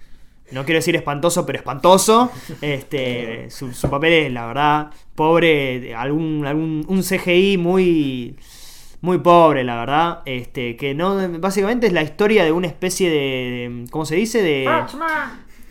no 0.52 0.64
quiero 0.66 0.80
decir 0.80 0.96
espantoso, 0.96 1.46
pero 1.46 1.58
espantoso. 1.60 2.30
Este, 2.62 3.50
su, 3.50 3.74
su 3.74 3.90
papel 3.90 4.14
es, 4.14 4.32
la 4.34 4.46
verdad, 4.48 4.92
pobre, 5.16 5.96
algún, 5.96 6.46
algún 6.46 6.86
un 6.88 7.02
CGI 7.04 7.58
muy 7.58 8.36
muy 9.04 9.18
pobre, 9.18 9.64
la 9.64 9.78
verdad. 9.78 10.20
Este, 10.26 10.76
que 10.76 10.94
no. 10.94 11.18
Básicamente 11.40 11.88
es 11.88 11.94
la 11.94 12.04
historia 12.04 12.44
de 12.44 12.52
una 12.52 12.68
especie 12.68 13.10
de. 13.10 13.16
de- 13.16 13.86
¿Cómo 13.90 14.06
se 14.06 14.16
dice? 14.16 14.44
De. 14.44 14.66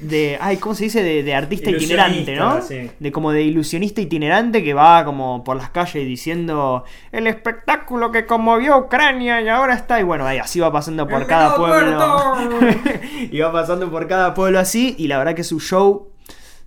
De. 0.01 0.39
Ay, 0.41 0.57
¿cómo 0.57 0.75
se 0.75 0.85
dice? 0.85 1.03
De, 1.03 1.23
de 1.23 1.35
artista 1.35 1.71
itinerante, 1.71 2.35
¿no? 2.37 2.63
Sí. 2.63 2.91
De 2.99 3.13
como 3.13 3.33
de 3.33 3.43
ilusionista 3.43 4.01
itinerante 4.01 4.65
que 4.65 4.75
va 4.75 5.05
como 5.05 5.45
por 5.45 5.57
las 5.57 5.71
calles 5.71 6.07
diciendo. 6.07 6.85
El 7.13 7.27
espectáculo 7.27 8.11
que 8.11 8.27
conmovió 8.27 8.75
a 8.75 8.79
Ucrania 8.79 9.41
y 9.41 9.49
ahora 9.49 9.75
está. 9.75 10.01
Y 10.01 10.03
bueno, 10.03 10.27
ahí 10.27 10.39
así 10.39 10.61
va 10.61 10.73
pasando 10.73 11.07
por 11.07 11.23
¡El 11.23 11.27
cada 11.27 11.57
pueblo. 11.57 12.37
y 13.31 13.39
va 13.39 13.53
pasando 13.53 13.91
por 13.91 14.09
cada 14.09 14.35
pueblo 14.35 14.59
así. 14.59 14.95
Y 14.99 15.07
la 15.09 15.19
verdad 15.19 15.35
que 15.35 15.45
su 15.45 15.61
show 15.61 16.09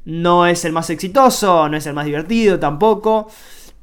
no 0.05 0.45
es 0.45 0.65
el 0.65 0.73
más 0.73 0.89
exitoso, 0.89 1.69
no 1.69 1.77
es 1.77 1.85
el 1.85 1.93
más 1.93 2.05
divertido 2.05 2.59
tampoco. 2.59 3.29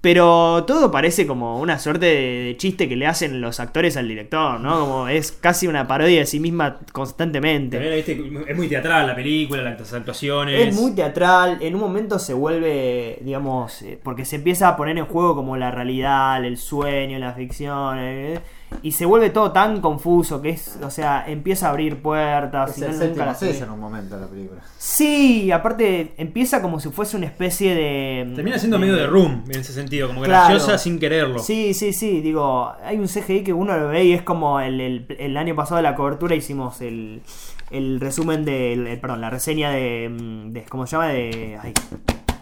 Pero 0.01 0.65
todo 0.67 0.91
parece 0.91 1.27
como 1.27 1.61
una 1.61 1.79
suerte 1.79 2.07
de, 2.07 2.55
chiste 2.57 2.89
que 2.89 2.97
le 2.97 3.07
hacen 3.07 3.43
los 3.43 3.61
actores 3.61 3.99
al 3.99 4.09
director, 4.09 4.59
¿no? 4.59 4.81
Como 4.81 5.09
es 5.09 5.31
casi 5.31 5.67
una 5.67 5.87
parodia 5.87 6.21
de 6.21 6.27
sí 6.27 6.41
misma 6.41 6.79
constantemente. 6.93 7.77
También, 7.77 7.97
viste, 7.97 8.51
es 8.51 8.57
muy 8.57 8.67
teatral 8.67 9.07
la 9.07 9.15
película, 9.15 9.63
las 9.63 9.93
actuaciones. 9.93 10.69
Es 10.69 10.75
muy 10.75 10.93
teatral, 10.93 11.59
en 11.61 11.75
un 11.75 11.83
momento 11.83 12.19
se 12.19 12.33
vuelve, 12.33 13.19
digamos, 13.21 13.83
eh, 13.83 13.99
porque 14.03 14.25
se 14.25 14.37
empieza 14.37 14.69
a 14.69 14.77
poner 14.77 14.97
en 14.97 15.05
juego 15.05 15.35
como 15.35 15.59
la 15.59 15.71
realidad, 15.71 16.43
el 16.43 16.57
sueño, 16.57 17.19
la 17.19 17.35
ficción, 17.35 17.99
eh, 17.99 18.41
y 18.83 18.93
se 18.93 19.05
vuelve 19.05 19.31
todo 19.31 19.53
tan 19.53 19.81
confuso 19.81 20.41
que 20.41 20.51
es, 20.51 20.79
o 20.83 20.91
sea, 20.91 21.25
empieza 21.27 21.67
a 21.67 21.71
abrir 21.71 22.01
puertas 22.01 22.71
Es 22.71 22.79
y 22.79 22.85
el 22.85 22.99
no- 22.99 23.05
nunca 23.07 23.27
las 23.27 23.43
en 23.43 23.71
un 23.71 23.81
momento 23.81 24.15
de 24.17 24.21
la 24.23 24.27
película. 24.29 24.61
Sí, 24.79 25.51
aparte 25.53 26.13
empieza 26.17 26.63
como 26.63 26.81
si 26.81 26.89
fuese 26.91 27.17
una 27.17 27.27
especie 27.27 27.75
de... 27.75 28.33
Termina 28.35 28.59
siendo 28.59 28.79
medio 28.79 28.97
de 28.97 29.07
room 29.07 29.45
en 29.49 29.61
ese 29.61 29.73
sentido, 29.73 30.09
como 30.09 30.23
Claro. 30.23 30.49
graciosa 30.55 30.79
sin 30.79 30.99
quererlo. 30.99 31.41
Sí, 31.41 31.75
sí, 31.75 31.93
sí, 31.93 32.21
digo, 32.21 32.73
hay 32.85 32.97
un 32.99 33.07
CGI 33.09 33.43
que 33.45 33.53
uno 33.53 33.77
lo 33.77 33.89
ve 33.89 34.05
y 34.05 34.13
es 34.13 34.23
como 34.23 34.61
el, 34.61 34.81
el- 34.81 35.17
el 35.19 35.37
año 35.37 35.55
pasado 35.55 35.77
de 35.77 35.83
la 35.83 35.95
cobertura 35.95 36.35
hicimos 36.35 36.81
el, 36.81 37.23
el 37.71 38.01
resumen 38.01 38.45
de, 38.45 38.73
el- 38.73 38.99
perdón, 39.01 39.21
la 39.21 39.31
reseña 39.31 39.71
de, 39.71 40.09
mm, 40.09 40.53
de 40.53 40.63
¿cómo 40.65 40.87
se 40.87 40.93
llama? 40.93 41.09
De, 41.09 41.59
ay, 41.63 41.73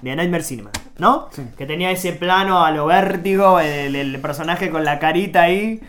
de 0.03 0.11
A 0.13 0.15
Nightmare 0.17 0.45
Cinema, 0.45 0.71
¿no? 0.99 1.29
Sí. 1.33 1.43
Que 1.57 1.67
tenía 1.67 1.91
ese 1.91 2.13
plano 2.13 2.65
a 2.65 2.71
lo 2.71 2.87
vértigo, 2.87 3.59
el, 3.59 3.97
el 3.97 4.21
personaje 4.21 4.71
con 4.71 4.85
la 4.85 4.99
carita 5.01 5.43
ahí. 5.43 5.81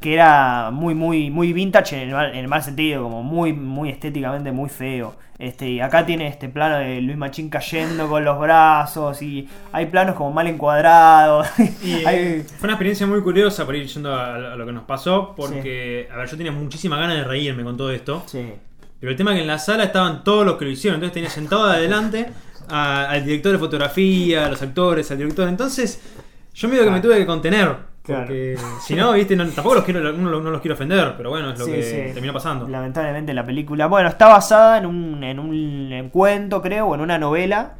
Que 0.00 0.14
era 0.14 0.70
muy, 0.72 0.94
muy, 0.94 1.30
muy 1.30 1.52
vintage 1.52 1.96
en 2.02 2.08
el, 2.08 2.14
mal, 2.14 2.30
en 2.30 2.36
el 2.36 2.48
mal 2.48 2.62
sentido, 2.62 3.02
como 3.04 3.22
muy, 3.22 3.52
muy 3.52 3.90
estéticamente 3.90 4.52
muy 4.52 4.68
feo. 4.68 5.14
Este, 5.38 5.70
y 5.70 5.80
acá 5.80 6.04
tiene 6.04 6.26
este 6.26 6.48
plano 6.48 6.78
de 6.78 7.00
Luis 7.00 7.16
Machín 7.16 7.48
cayendo 7.48 8.08
con 8.08 8.24
los 8.24 8.40
brazos 8.40 9.22
y 9.22 9.48
hay 9.70 9.86
planos 9.86 10.16
como 10.16 10.32
mal 10.32 10.46
encuadrados. 10.48 11.46
Y, 11.84 11.92
eh, 11.92 12.02
Hay- 12.06 12.42
fue 12.42 12.66
una 12.66 12.72
experiencia 12.72 13.06
muy 13.06 13.20
curiosa 13.22 13.64
por 13.64 13.76
ir 13.76 13.86
yendo 13.86 14.12
a, 14.14 14.34
a 14.52 14.56
lo 14.56 14.66
que 14.66 14.72
nos 14.72 14.82
pasó, 14.84 15.34
porque, 15.36 16.08
a 16.12 16.16
ver, 16.16 16.28
yo 16.28 16.36
tenía 16.36 16.50
muchísimas 16.52 16.98
ganas 16.98 17.16
de 17.18 17.24
reírme 17.24 17.62
con 17.62 17.76
todo 17.76 17.92
esto, 17.92 18.24
Sí. 18.26 18.52
pero 18.98 19.12
el 19.12 19.16
tema 19.16 19.30
es 19.30 19.36
que 19.36 19.42
en 19.42 19.46
la 19.46 19.58
sala 19.58 19.84
estaban 19.84 20.24
todos 20.24 20.44
los 20.44 20.56
que 20.56 20.64
lo 20.64 20.70
hicieron, 20.72 20.96
entonces 20.96 21.14
tenía 21.14 21.30
sentado 21.30 21.68
de 21.68 21.76
adelante 21.76 22.26
a- 22.68 23.04
al 23.08 23.24
director 23.24 23.52
de 23.52 23.58
fotografía, 23.58 24.46
a 24.46 24.48
los 24.48 24.60
actores, 24.60 25.08
al 25.12 25.18
director, 25.18 25.48
entonces 25.48 26.02
yo 26.52 26.68
medio 26.68 26.82
que 26.84 26.90
me 26.90 27.00
tuve 27.00 27.16
que 27.16 27.26
contener, 27.26 27.76
Claro. 28.08 28.26
porque 28.26 28.56
si 28.80 28.94
no, 28.94 29.12
viste, 29.12 29.36
no- 29.36 29.46
tampoco 29.48 29.76
los 29.76 29.84
quiero, 29.84 30.12
no, 30.12 30.40
no 30.40 30.50
los 30.50 30.60
quiero 30.60 30.74
ofender, 30.74 31.14
pero 31.16 31.30
bueno, 31.30 31.50
es 31.52 31.58
lo 31.58 31.64
Sí, 31.66 31.72
que 31.72 31.82
sí. 31.82 32.12
terminó 32.12 32.32
pasando. 32.32 32.66
Lamentablemente 32.68 33.32
la 33.34 33.44
película. 33.44 33.86
Bueno, 33.86 34.08
está 34.08 34.28
basada 34.28 34.78
en 34.78 34.86
un, 34.86 35.22
en 35.22 35.38
un 35.38 36.08
cuento, 36.10 36.60
creo, 36.60 36.86
o 36.88 36.94
en 36.94 37.00
una 37.00 37.18
novela 37.18 37.76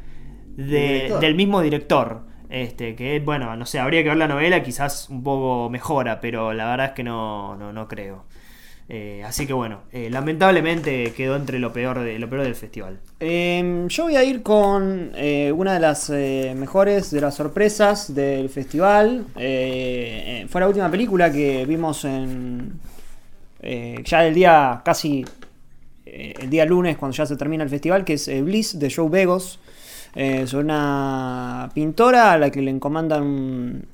de- 0.57 0.65
Director. 0.65 1.21
del 1.21 1.35
mismo 1.35 1.61
director. 1.61 2.29
Este, 2.51 2.95
que 2.95 3.21
bueno, 3.21 3.55
no 3.57 3.67
sé, 3.67 3.79
habría 3.79 4.03
que 4.03 4.09
ver 4.09 4.17
la 4.19 4.27
novela, 4.29 4.63
quizás 4.63 5.11
un 5.11 5.23
poco 5.23 5.69
mejora, 5.69 6.19
pero 6.21 6.55
la 6.55 6.71
verdad 6.71 6.87
es 6.87 6.93
que 6.93 7.05
no, 7.05 7.57
no, 7.57 7.73
no 7.75 7.87
creo. 7.89 8.25
Eh, 8.91 9.23
así 9.27 9.47
que 9.47 9.53
bueno, 9.53 9.81
eh, 9.93 10.09
lamentablemente 10.11 11.13
quedó 11.13 11.37
entre 11.37 11.59
lo 11.59 11.75
peor, 11.75 12.01
de, 12.01 12.19
lo 12.19 12.31
peor 12.31 12.43
del 12.43 12.55
festival. 12.55 12.99
Eh, 13.21 13.85
yo 13.89 14.05
voy 14.05 14.17
a 14.17 14.25
ir 14.25 14.43
con 14.43 15.13
eh, 15.15 15.53
una 15.53 15.75
de 15.75 15.81
las 15.81 16.09
mejores 16.09 17.11
de 17.11 17.21
las 17.21 17.35
sorpresas 17.35 18.15
del 18.15 18.49
festival. 18.49 19.27
Fue 19.35 20.61
la 20.61 20.69
última 20.69 20.91
película 20.91 21.31
que 21.31 21.67
vimos 21.67 22.05
en. 22.05 22.81
ya 23.61 24.27
el 24.27 24.35
día 24.35 24.81
casi. 24.83 25.25
el 26.07 26.49
día 26.49 26.65
lunes, 26.65 26.97
cuando 26.97 27.15
ya 27.15 27.27
se 27.27 27.37
termina 27.37 27.65
el 27.65 27.71
festival, 27.71 28.05
que 28.07 28.15
es 28.15 28.43
Bliss 28.43 28.79
de 28.79 28.91
Joe 28.91 29.11
Begos. 29.11 29.61
sobre 30.47 30.65
una 30.65 31.69
pintora 31.75 32.33
a 32.33 32.39
la 32.39 32.51
que 32.51 32.63
le 32.63 32.71
encomandan 32.71 33.85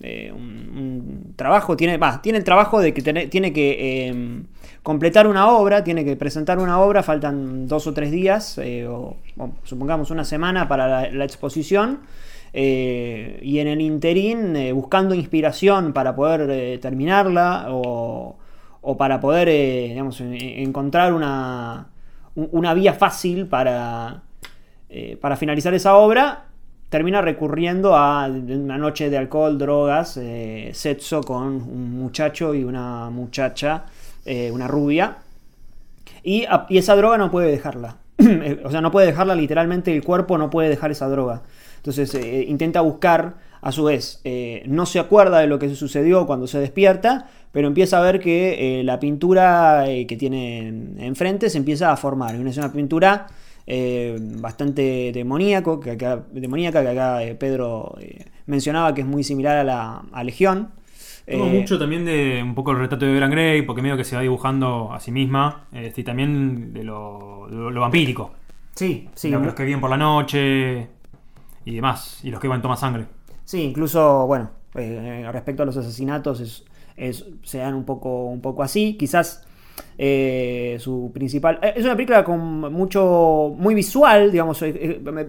eh, 0.00 0.32
un- 0.34 1.32
trabajo. 1.36 1.76
Tiene, 1.76 1.96
va, 1.98 2.20
tiene 2.22 2.38
el 2.38 2.44
trabajo 2.44 2.80
de 2.80 2.92
que 2.92 3.02
tiene, 3.02 3.26
tiene 3.28 3.52
que 3.52 4.08
eh, 4.08 4.42
completar 4.82 5.26
una 5.26 5.48
obra, 5.50 5.84
tiene 5.84 6.04
que 6.04 6.16
presentar 6.16 6.58
una 6.58 6.80
obra. 6.80 7.02
Faltan 7.02 7.66
dos 7.68 7.86
o 7.86 7.94
tres 7.94 8.10
días, 8.10 8.58
eh, 8.58 8.86
o, 8.86 9.16
supongamos 9.64 10.10
una 10.10 10.24
semana 10.24 10.66
para 10.68 11.10
la, 11.10 11.24
exposición. 11.24 12.00
y 12.52 13.58
en 13.58 13.68
el 13.68 13.80
interín, 13.80 14.54
buscando 14.74 15.14
inspiración 15.14 15.92
para 15.92 16.14
poder 16.16 16.80
terminarla 16.80 17.66
o, 17.70 18.36
o 18.80 18.96
para 18.96 19.20
poder 19.20 19.48
digamos, 19.90 20.20
en- 20.20 20.34
encontrar 20.34 21.12
una, 21.12 21.88
un- 22.34 22.48
una 22.52 22.72
vía 22.74 22.94
fácil 22.94 23.46
para, 23.46 24.22
para 25.20 25.36
finalizar 25.36 25.74
esa 25.74 25.94
obra, 25.96 26.46
termina 26.88 27.20
recurriendo 27.20 27.94
a 27.96 28.26
una 28.26 28.78
noche 28.78 29.10
de 29.10 29.18
alcohol, 29.18 29.58
drogas, 29.58 30.16
eh, 30.16 30.70
sexo 30.72 31.22
con 31.22 31.42
un 31.46 31.92
muchacho 31.98 32.54
y 32.54 32.64
una 32.64 33.10
muchacha, 33.10 33.84
eh, 34.24 34.50
una 34.50 34.66
rubia. 34.68 35.18
Y, 36.22 36.44
y 36.68 36.78
esa 36.78 36.96
droga 36.96 37.18
no 37.18 37.30
puede 37.30 37.50
dejarla. 37.50 37.96
Eh, 38.20 38.60
o 38.64 38.70
sea, 38.70 38.80
no 38.80 38.90
puede 38.90 39.06
dejarla 39.06 39.34
literalmente, 39.36 39.94
el 39.94 40.02
cuerpo 40.02 40.38
no 40.38 40.50
puede 40.50 40.68
dejar 40.68 40.90
esa 40.90 41.08
droga. 41.08 41.42
Entonces 41.76 42.12
intenta 42.48 42.80
buscar, 42.80 43.34
a 43.60 43.70
su 43.70 43.84
vez, 43.84 44.20
no 44.66 44.86
se 44.86 44.98
acuerda 44.98 45.38
de 45.38 45.46
lo 45.46 45.58
que 45.60 45.72
sucedió 45.74 46.26
cuando 46.26 46.46
se 46.48 46.58
despierta, 46.58 47.28
pero 47.52 47.68
empieza 47.68 47.98
a 47.98 48.02
ver 48.02 48.18
que 48.18 48.82
la 48.84 48.98
pintura 48.98 49.84
que 49.86 50.16
tiene 50.16 50.66
en- 50.66 50.96
enfrente 50.98 51.48
se 51.48 51.58
empieza 51.58 51.92
a 51.92 51.96
formar. 51.96 52.34
Es 52.34 52.56
una 52.56 52.72
pintura 52.72 53.28
eh, 53.70 54.16
bastante 54.40 55.12
demoníaco, 55.12 55.78
que 55.78 55.90
acá, 55.92 56.24
demoníaca, 56.32 56.82
que 56.82 56.88
acá 56.88 57.22
eh, 57.22 57.34
Pedro 57.34 57.96
eh, 58.00 58.24
mencionaba 58.46 58.94
que 58.94 59.02
es 59.02 59.06
muy 59.06 59.22
similar 59.22 59.58
a 59.58 59.64
la 59.64 60.02
a 60.10 60.24
Legión. 60.24 60.70
Eh, 61.26 61.36
mucho 61.36 61.78
también 61.78 62.06
de 62.06 62.40
un 62.42 62.54
poco 62.54 62.70
el 62.70 62.78
retrato 62.78 63.04
de 63.04 63.12
Dorian 63.12 63.30
Gray, 63.30 63.60
porque 63.62 63.82
medio 63.82 63.98
que 63.98 64.04
se 64.04 64.16
va 64.16 64.22
dibujando 64.22 64.90
a 64.92 65.00
sí 65.00 65.12
misma, 65.12 65.66
este, 65.72 66.00
y 66.00 66.04
también 66.04 66.72
de 66.72 66.82
lo, 66.82 67.46
de 67.50 67.56
lo- 67.56 67.70
lo 67.70 67.80
vampírico. 67.82 68.32
Sí, 68.74 69.10
sí. 69.14 69.28
los, 69.28 69.42
los 69.44 69.54
que 69.54 69.64
viven 69.64 69.80
por 69.80 69.90
la 69.90 69.98
noche 69.98 70.88
y 71.66 71.74
demás, 71.74 72.20
y 72.22 72.30
los 72.30 72.40
que 72.40 72.48
van 72.48 72.62
toma 72.62 72.76
sangre. 72.76 73.04
Sí, 73.44 73.62
incluso, 73.62 74.26
bueno, 74.26 74.50
respecto 74.72 75.62
a 75.62 75.66
los 75.66 75.76
asesinatos, 75.76 76.40
es, 76.40 76.64
es- 76.96 77.26
se 77.42 77.58
dan 77.58 77.74
un 77.74 77.84
poco, 77.84 78.24
un 78.26 78.40
poco 78.40 78.62
así. 78.62 78.96
Quizás 78.98 79.46
eh, 79.98 80.76
su 80.78 81.10
principal. 81.12 81.58
eh, 81.62 81.74
Es 81.76 81.84
una 81.84 81.94
película 81.96 82.22
con 82.24 82.40
mucho. 82.72 83.52
muy 83.58 83.74
visual, 83.74 84.30
digamos. 84.30 84.62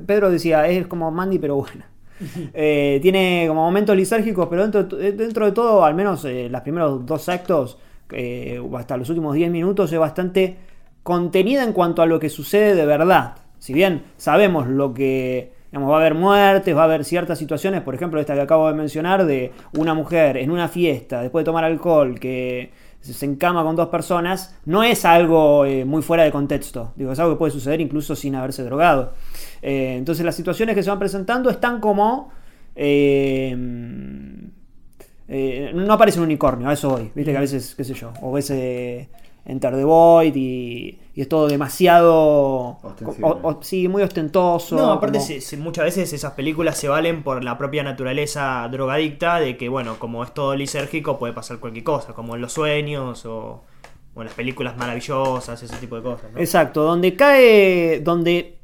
Pedro 0.05 0.29
decía, 0.29 0.67
es 0.67 0.87
como 0.87 1.11
Mandy, 1.11 1.39
pero 1.39 1.55
buena. 1.55 1.89
Eh, 2.53 2.99
tiene 3.01 3.45
como 3.47 3.63
momentos 3.63 3.95
lisérgicos, 3.95 4.47
pero 4.49 4.63
dentro, 4.67 4.83
de- 4.83 5.13
dentro 5.13 5.45
de 5.45 5.53
todo, 5.53 5.85
al 5.85 5.95
menos 5.95 6.25
eh, 6.25 6.49
los 6.49 6.61
primeros 6.61 7.05
dos 7.05 7.29
actos, 7.29 7.77
eh, 8.11 8.61
hasta 8.77 8.97
los 8.97 9.07
últimos 9.09 9.35
10 9.35 9.49
minutos, 9.49 9.91
es 9.93 9.99
bastante 9.99 10.57
contenida 11.01 11.63
en 11.63 11.71
cuanto 11.73 12.01
a 12.01 12.05
lo 12.05 12.19
que 12.19 12.27
sucede 12.29 12.75
de 12.75 12.85
verdad. 12.85 13.35
Si 13.57 13.73
bien 13.73 14.03
sabemos 14.17 14.67
lo 14.67 14.93
que 14.93 15.53
digamos, 15.71 15.91
va 15.91 15.95
a 15.95 15.99
haber 15.99 16.15
muertes, 16.15 16.75
va 16.75 16.81
a 16.81 16.85
haber 16.85 17.05
ciertas 17.05 17.37
situaciones, 17.39 17.81
por 17.81 17.93
ejemplo, 17.95 18.19
esta 18.19 18.33
que 18.33 18.41
acabo 18.41 18.67
de 18.67 18.73
mencionar, 18.73 19.25
de 19.25 19.51
una 19.77 19.93
mujer 19.93 20.35
en 20.37 20.51
una 20.51 20.67
fiesta, 20.67 21.21
después 21.21 21.43
de 21.43 21.45
tomar 21.45 21.63
alcohol, 21.63 22.19
que 22.19 22.71
se 23.01 23.25
encama 23.25 23.63
con 23.63 23.75
dos 23.75 23.89
personas, 23.89 24.55
no 24.65 24.83
es 24.83 25.05
algo 25.05 25.65
eh, 25.65 25.85
muy 25.85 26.01
fuera 26.01 26.23
de 26.23 26.31
contexto. 26.31 26.93
Digo, 26.95 27.11
es 27.11 27.19
algo 27.19 27.33
que 27.33 27.39
puede 27.39 27.51
suceder 27.51 27.81
incluso 27.81 28.15
sin 28.15 28.35
haberse 28.35 28.63
drogado. 28.63 29.13
Eh, 29.61 29.95
entonces 29.97 30.25
las 30.25 30.35
situaciones 30.35 30.75
que 30.75 30.83
se 30.83 30.89
van 30.89 30.99
presentando 30.99 31.49
están 31.49 31.79
como... 31.79 32.31
eh, 32.75 33.55
eh, 35.31 35.71
no 35.75 35.93
aparece 35.93 36.17
un 36.17 36.25
unicornio, 36.25 36.67
a 36.67 36.73
eso 36.73 36.89
voy. 36.89 37.11
Viste 37.13 37.31
que 37.31 37.37
a 37.37 37.41
veces, 37.41 37.75
qué 37.75 37.83
sé 37.83 37.93
yo, 37.93 38.11
o 38.21 38.31
ves 38.31 38.49
eh, 38.49 39.09
Enter 39.45 39.75
the 39.75 39.83
Void 39.83 40.35
y, 40.35 40.97
y 41.19 41.23
es 41.23 41.27
todo 41.27 41.49
demasiado. 41.49 42.77
Ostensible. 42.81 43.25
o- 43.27 43.39
o- 43.49 43.61
sí, 43.61 43.89
muy 43.89 44.03
ostentoso. 44.03 44.77
No, 44.77 44.93
aparte 44.93 45.17
como- 45.17 45.27
se- 45.27 45.41
se- 45.41 45.57
muchas 45.57 45.83
veces 45.83 46.13
esas 46.13 46.31
películas 46.31 46.77
se 46.77 46.87
valen 46.87 47.23
por 47.23 47.43
la 47.43 47.57
propia 47.57 47.83
naturaleza 47.83 48.65
drogadicta 48.71 49.37
de 49.41 49.57
que, 49.57 49.67
bueno, 49.67 49.99
como 49.99 50.23
es 50.23 50.33
todo 50.33 50.55
lisérgico 50.55 51.19
puede 51.19 51.33
pasar 51.33 51.59
cualquier 51.59 51.83
cosa, 51.83 52.13
como 52.13 52.35
en 52.35 52.41
los 52.41 52.53
sueños 52.53 53.25
o, 53.25 53.63
o 54.13 54.21
en 54.21 54.27
las 54.27 54.33
películas 54.33 54.77
maravillosas, 54.77 55.61
ese 55.61 55.75
tipo 55.75 55.97
de 55.97 56.03
cosas. 56.03 56.31
¿no? 56.31 56.39
Exacto, 56.39 56.83
donde 56.83 57.13
cae, 57.17 57.99
donde 57.99 58.57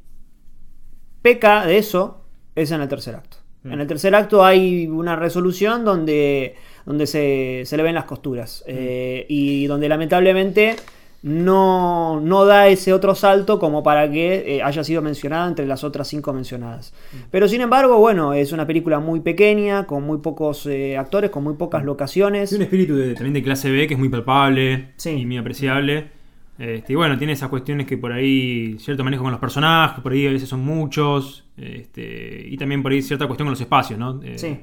peca 1.22 1.66
de 1.66 1.78
eso 1.78 2.22
es 2.54 2.70
en 2.70 2.80
el 2.80 2.88
tercer 2.88 3.16
acto. 3.16 3.36
Mm. 3.64 3.72
En 3.72 3.80
el 3.80 3.86
tercer 3.86 4.14
acto 4.14 4.44
hay 4.44 4.86
una 4.86 5.16
resolución 5.16 5.84
donde, 5.84 6.54
donde 6.86 7.06
se, 7.06 7.62
se 7.66 7.76
le 7.76 7.82
ven 7.82 7.94
las 7.94 8.04
costuras 8.04 8.62
Mm. 8.66 8.70
eh, 8.72 9.26
y 9.28 9.66
donde 9.66 9.88
lamentablemente 9.88 10.76
no, 11.26 12.20
no 12.20 12.44
da 12.44 12.68
ese 12.68 12.92
otro 12.92 13.16
salto 13.16 13.58
como 13.58 13.82
para 13.82 14.08
que 14.10 14.56
eh, 14.56 14.62
haya 14.62 14.84
sido 14.84 15.02
mencionada 15.02 15.48
entre 15.48 15.66
las 15.66 15.82
otras 15.82 16.06
cinco 16.06 16.32
mencionadas. 16.32 16.94
Mm. 17.12 17.16
Pero 17.32 17.48
sin 17.48 17.60
embargo, 17.62 17.98
bueno, 17.98 18.32
es 18.32 18.52
una 18.52 18.64
película 18.64 19.00
muy 19.00 19.18
pequeña, 19.20 19.86
con 19.86 20.04
muy 20.04 20.18
pocos 20.18 20.66
eh, 20.66 20.96
actores, 20.96 21.30
con 21.30 21.42
muy 21.42 21.54
pocas 21.54 21.84
locaciones. 21.84 22.50
Tiene 22.50 22.62
un 22.62 22.66
espíritu 22.66 22.94
de- 22.94 23.14
también 23.14 23.34
de 23.34 23.42
clase 23.42 23.70
B 23.72 23.88
que 23.88 23.94
es 23.94 23.98
muy 24.00 24.08
palpable 24.08 24.90
Sí. 24.96 25.10
y 25.10 25.26
muy 25.26 25.36
apreciable. 25.36 26.14
Este, 26.58 26.92
y 26.92 26.96
bueno, 26.96 27.18
tiene 27.18 27.32
esas 27.32 27.48
cuestiones 27.50 27.86
que 27.86 27.98
por 27.98 28.12
ahí, 28.12 28.76
cierto 28.78 29.02
manejo 29.04 29.24
con 29.24 29.32
los 29.32 29.40
personajes, 29.40 30.00
por 30.00 30.12
ahí 30.12 30.26
a 30.26 30.30
veces 30.30 30.48
son 30.48 30.64
muchos. 30.64 31.42
este, 31.58 32.46
y 32.48 32.56
también 32.58 32.82
por 32.82 32.92
ahí 32.92 33.00
cierta 33.02 33.26
cuestión 33.26 33.46
con 33.46 33.52
los 33.52 33.60
espacios, 33.60 33.98
¿no? 33.98 34.20
Eh, 34.22 34.38
Sí. 34.38 34.58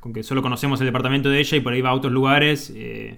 Con 0.00 0.12
que 0.12 0.22
solo 0.22 0.42
conocemos 0.42 0.80
el 0.80 0.86
departamento 0.86 1.28
de 1.30 1.38
ella 1.38 1.56
y 1.56 1.60
por 1.60 1.72
ahí 1.72 1.80
va 1.82 1.90
a 1.90 1.94
otros 1.94 2.12
lugares, 2.12 2.72
eh, 2.74 3.16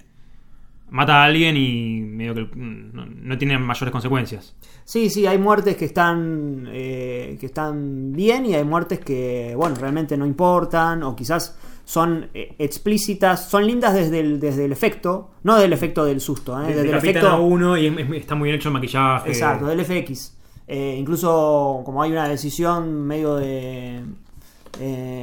mata 0.89 1.21
a 1.21 1.25
alguien 1.25 1.57
y 1.57 1.99
medio 2.01 2.33
que 2.33 2.41
mm, 2.55 2.91
no, 2.93 3.05
no 3.05 3.37
tiene 3.37 3.57
mayores 3.57 3.91
consecuencias. 3.91 4.55
Sí, 4.85 5.09
sí, 5.09 5.25
hay 5.27 5.37
muertes 5.37 5.75
que 5.75 5.85
están, 5.85 6.67
eh, 6.71 7.37
que 7.39 7.45
están 7.45 8.13
bien 8.13 8.45
y 8.45 8.55
hay 8.55 8.63
muertes 8.63 8.99
que, 8.99 9.53
bueno, 9.55 9.75
realmente 9.75 10.15
no 10.17 10.25
importan 10.25 11.03
o 11.03 11.15
quizás 11.15 11.57
son 11.83 12.29
eh, 12.33 12.55
explícitas, 12.59 13.49
son 13.49 13.65
lindas 13.67 13.93
desde 13.93 14.19
el, 14.19 14.39
desde 14.39 14.65
el 14.65 14.71
efecto, 14.71 15.31
no 15.43 15.57
del 15.57 15.73
efecto 15.73 16.03
del 16.05 16.19
susto, 16.21 16.57
¿eh? 16.61 16.67
desde 16.67 16.81
el 16.81 16.87
Decapitan 16.87 17.09
efecto... 17.17 17.29
a 17.29 17.39
uno 17.39 17.77
y 17.77 17.87
es- 17.87 17.97
es- 17.97 18.11
está 18.11 18.35
muy 18.35 18.47
bien 18.47 18.57
hecho 18.57 18.69
el 18.69 18.73
maquillaje. 18.73 19.29
Exacto, 19.29 19.65
del 19.67 19.79
FX. 19.85 20.35
Eh, 20.69 20.97
incluso 20.99 21.81
como 21.85 22.01
hay 22.01 22.11
una 22.11 22.27
decisión 22.27 23.05
medio 23.07 23.35
de... 23.35 24.01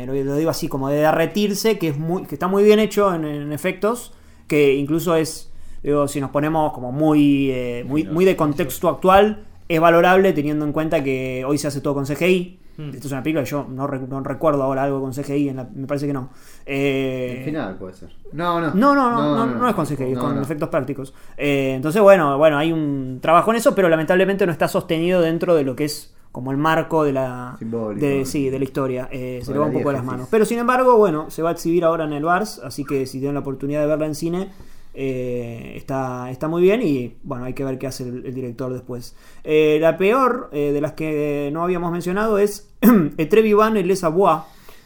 lo, 0.07 0.15
lo 0.15 0.37
digo 0.37 0.51
así, 0.51 0.69
como 0.69 0.89
de 0.89 0.97
derretirse, 0.97 1.79
que, 1.79 1.89
es 1.89 1.99
muy, 1.99 2.25
que 2.25 2.35
está 2.35 2.49
muy 2.49 2.65
bien 2.65 2.79
hecho 2.79 3.15
en, 3.15 3.25
en 3.25 3.53
efectos, 3.53 4.13
que 4.49 4.75
incluso 4.75 5.17
es, 5.17 5.53
digo, 5.85 6.09
si 6.09 6.21
nos 6.21 6.31
ponemos 6.31 6.73
como 6.73 6.91
muy, 6.93 7.51
eh, 7.51 7.85
muy, 7.87 8.05
muy 8.05 8.25
de 8.25 8.35
contexto 8.37 8.89
actual, 8.89 9.45
es 9.69 9.81
valorable 9.81 10.33
teniendo 10.33 10.65
en 10.65 10.73
cuenta 10.73 11.03
que 11.05 11.45
hoy 11.47 11.59
se 11.59 11.69
hace 11.69 11.81
todo 11.81 11.95
con 11.95 12.05
CGI. 12.07 12.61
Mm. 12.77 12.89
Esto 12.91 13.07
es 13.07 13.13
una 13.13 13.23
película 13.23 13.45
que 13.45 13.51
yo 13.51 13.65
no, 13.69 13.87
rec- 13.87 14.09
no 14.09 14.21
recuerdo 14.21 14.63
ahora 14.65 14.83
algo 14.83 15.01
con 15.01 15.13
CGI, 15.13 15.51
en 15.51 15.57
la- 15.57 15.69
me 15.73 15.87
parece 15.87 16.09
que 16.09 16.13
no. 16.13 16.31
Eh, 16.67 17.37
El 17.39 17.45
final 17.45 17.77
puede 17.77 17.95
ser. 17.95 18.11
No, 18.33 18.61
no. 18.61 18.75
no, 18.75 18.95
no, 18.95 19.11
no, 19.13 19.47
no, 19.47 19.47
no 19.47 19.69
es 19.69 19.75
con 19.77 19.87
CGI, 19.87 20.05
es 20.11 20.15
No, 20.17 20.21
con 20.23 20.35
no. 20.37 20.43
efectos 20.43 20.69
prácticos. 20.71 21.15
Eh, 21.37 21.75
entonces, 21.77 22.03
bueno, 22.03 22.37
bueno, 22.37 22.59
hay 22.59 22.73
un 22.73 23.21
trabajo 23.23 23.53
en 23.53 23.59
eso, 23.59 23.75
pero 23.77 23.89
lamentablemente 23.89 24.45
no 24.45 24.51
está 24.53 24.67
sostenido 24.67 25.21
dentro 25.21 25.55
de 25.55 25.63
lo 25.63 25.77
que 25.77 25.85
es 25.85 26.15
como 26.33 26.51
el 26.51 26.57
marco 26.57 27.05
de 27.05 27.13
la, 27.13 27.57
de, 27.61 28.25
sí, 28.27 28.51
de 28.51 28.59
la 28.59 28.65
historia. 28.65 29.09
Eh, 29.13 29.39
se 29.45 29.53
le 29.53 29.59
va 29.61 29.67
un 29.67 29.73
poco 29.73 29.91
de 29.91 29.95
las 29.95 30.05
manos. 30.05 30.27
Pero 30.29 30.45
sin 30.45 30.59
embargo, 30.59 30.97
bueno, 30.97 31.31
se 31.31 31.43
va 31.43 31.51
a 31.51 31.53
exhibir 31.53 31.85
ahora 31.85 32.05
en 32.07 32.13
el 32.13 32.25
Vars, 32.25 32.61
así 32.65 32.85
que 32.85 33.07
si 33.07 33.19
tienen 33.21 33.35
la 33.35 33.41
oportunidad 33.41 33.83
de 33.83 33.87
verla 33.87 34.07
en 34.07 34.17
cine, 34.17 34.49
eh, 34.97 35.73
está, 35.75 36.31
está 36.31 36.47
muy 36.47 36.63
bien 36.63 36.81
y 36.81 37.17
bueno, 37.25 37.45
hay 37.45 37.53
que 37.53 37.65
ver 37.65 37.79
qué 37.79 37.89
hace 37.89 38.05
el, 38.05 38.33
director 38.33 38.73
después. 38.73 39.17
Eh, 39.43 39.79
la 39.81 39.99
peor 39.99 40.51
eh, 40.53 40.71
de 40.73 40.81
las 40.81 40.93
que 40.93 41.51
no 41.53 41.65
habíamos 41.65 41.91
mencionado 41.91 42.39
es 42.39 42.73
Etrevivant 43.19 43.77
et 43.77 43.85
les 43.85 44.05
Abois 44.05 44.43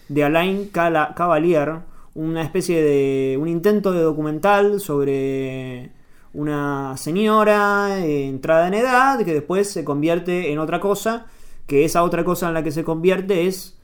de 0.09 0.25
Alain 0.25 0.71
Cavalier, 0.71 1.81
una 2.15 2.43
especie 2.43 2.83
de 2.83 3.37
un 3.39 3.49
intento 3.49 3.93
de 3.93 4.01
documental 4.01 4.81
sobre 4.81 5.93
una 6.33 6.97
señora 6.97 8.03
entrada 8.03 8.69
en 8.69 8.75
edad 8.75 9.23
que 9.25 9.35
después 9.35 9.71
se 9.71 9.85
convierte 9.85 10.51
en 10.51 10.59
otra 10.59 10.81
cosa, 10.81 11.27
que 11.67 11.85
esa 11.85 12.03
otra 12.03 12.25
cosa 12.25 12.49
en 12.49 12.55
la 12.55 12.63
que 12.63 12.71
se 12.71 12.83
convierte 12.83 13.47
es 13.47 13.77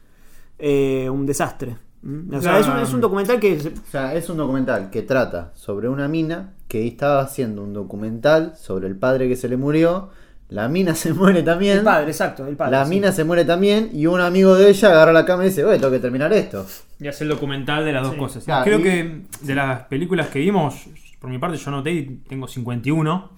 un 0.59 1.27
desastre. 1.27 1.84
¿Mm? 2.05 2.35
O 2.35 2.41
sea, 2.43 2.59
es 2.59 2.67
un, 2.69 2.79
es 2.79 2.93
un 2.93 3.01
documental 3.01 3.41
que 3.41 3.59
se- 3.59 3.69
O 3.71 3.91
sea, 3.91 4.15
es 4.15 4.29
un 4.29 4.37
documental 4.37 4.91
que 4.91 5.03
trata 5.03 5.53
sobre 5.55 5.89
una 5.89 6.07
mina 6.07 6.53
que 6.69 6.87
estaba 6.87 7.23
haciendo 7.23 7.63
un 7.63 7.73
documental 7.73 8.55
sobre 8.57 8.89
el 8.89 8.97
padre 8.97 9.29
que 9.29 9.37
se 9.37 9.49
le 9.49 9.57
murió. 9.57 10.11
La 10.51 10.69
mina 10.69 10.95
se 10.95 11.15
muere 11.15 11.43
también. 11.43 11.79
el 11.79 11.85
padre, 11.85 12.09
exacto, 12.11 12.47
el 12.47 12.57
padre. 12.57 12.73
la 12.73 12.85
sí. 12.85 12.91
mina 12.91 13.11
se 13.13 13.25
muere 13.25 13.45
también 13.47 13.89
y 13.95 14.07
un 14.07 14.21
amigo 14.21 14.55
de 14.55 14.69
ella 14.69 14.89
agarra 14.91 15.13
la 15.13 15.25
cámara 15.25 15.47
y 15.47 15.49
dice, 15.51 15.65
oye, 15.65 15.79
tengo 15.79 15.91
que 15.91 15.99
terminar 15.99 16.33
esto. 16.35 16.67
Y 17.01 17.09
hace 17.09 17.25
el 17.25 17.31
documental 17.31 17.85
de 17.85 17.93
las 17.95 18.03
dos 18.03 18.13
Sí. 18.13 18.19
cosas. 18.19 18.45
Claro, 18.45 18.65
Creo 18.65 18.81
y- 18.81 18.83
que 18.83 19.23
de 19.41 19.55
las 19.55 19.81
películas 19.87 20.29
que 20.29 20.41
vimos, 20.41 20.85
por 21.19 21.31
mi 21.31 21.39
parte 21.39 21.57
yo 21.57 21.71
noté 21.71 21.93
y 21.93 22.03
tengo 22.29 22.47
51. 22.47 23.31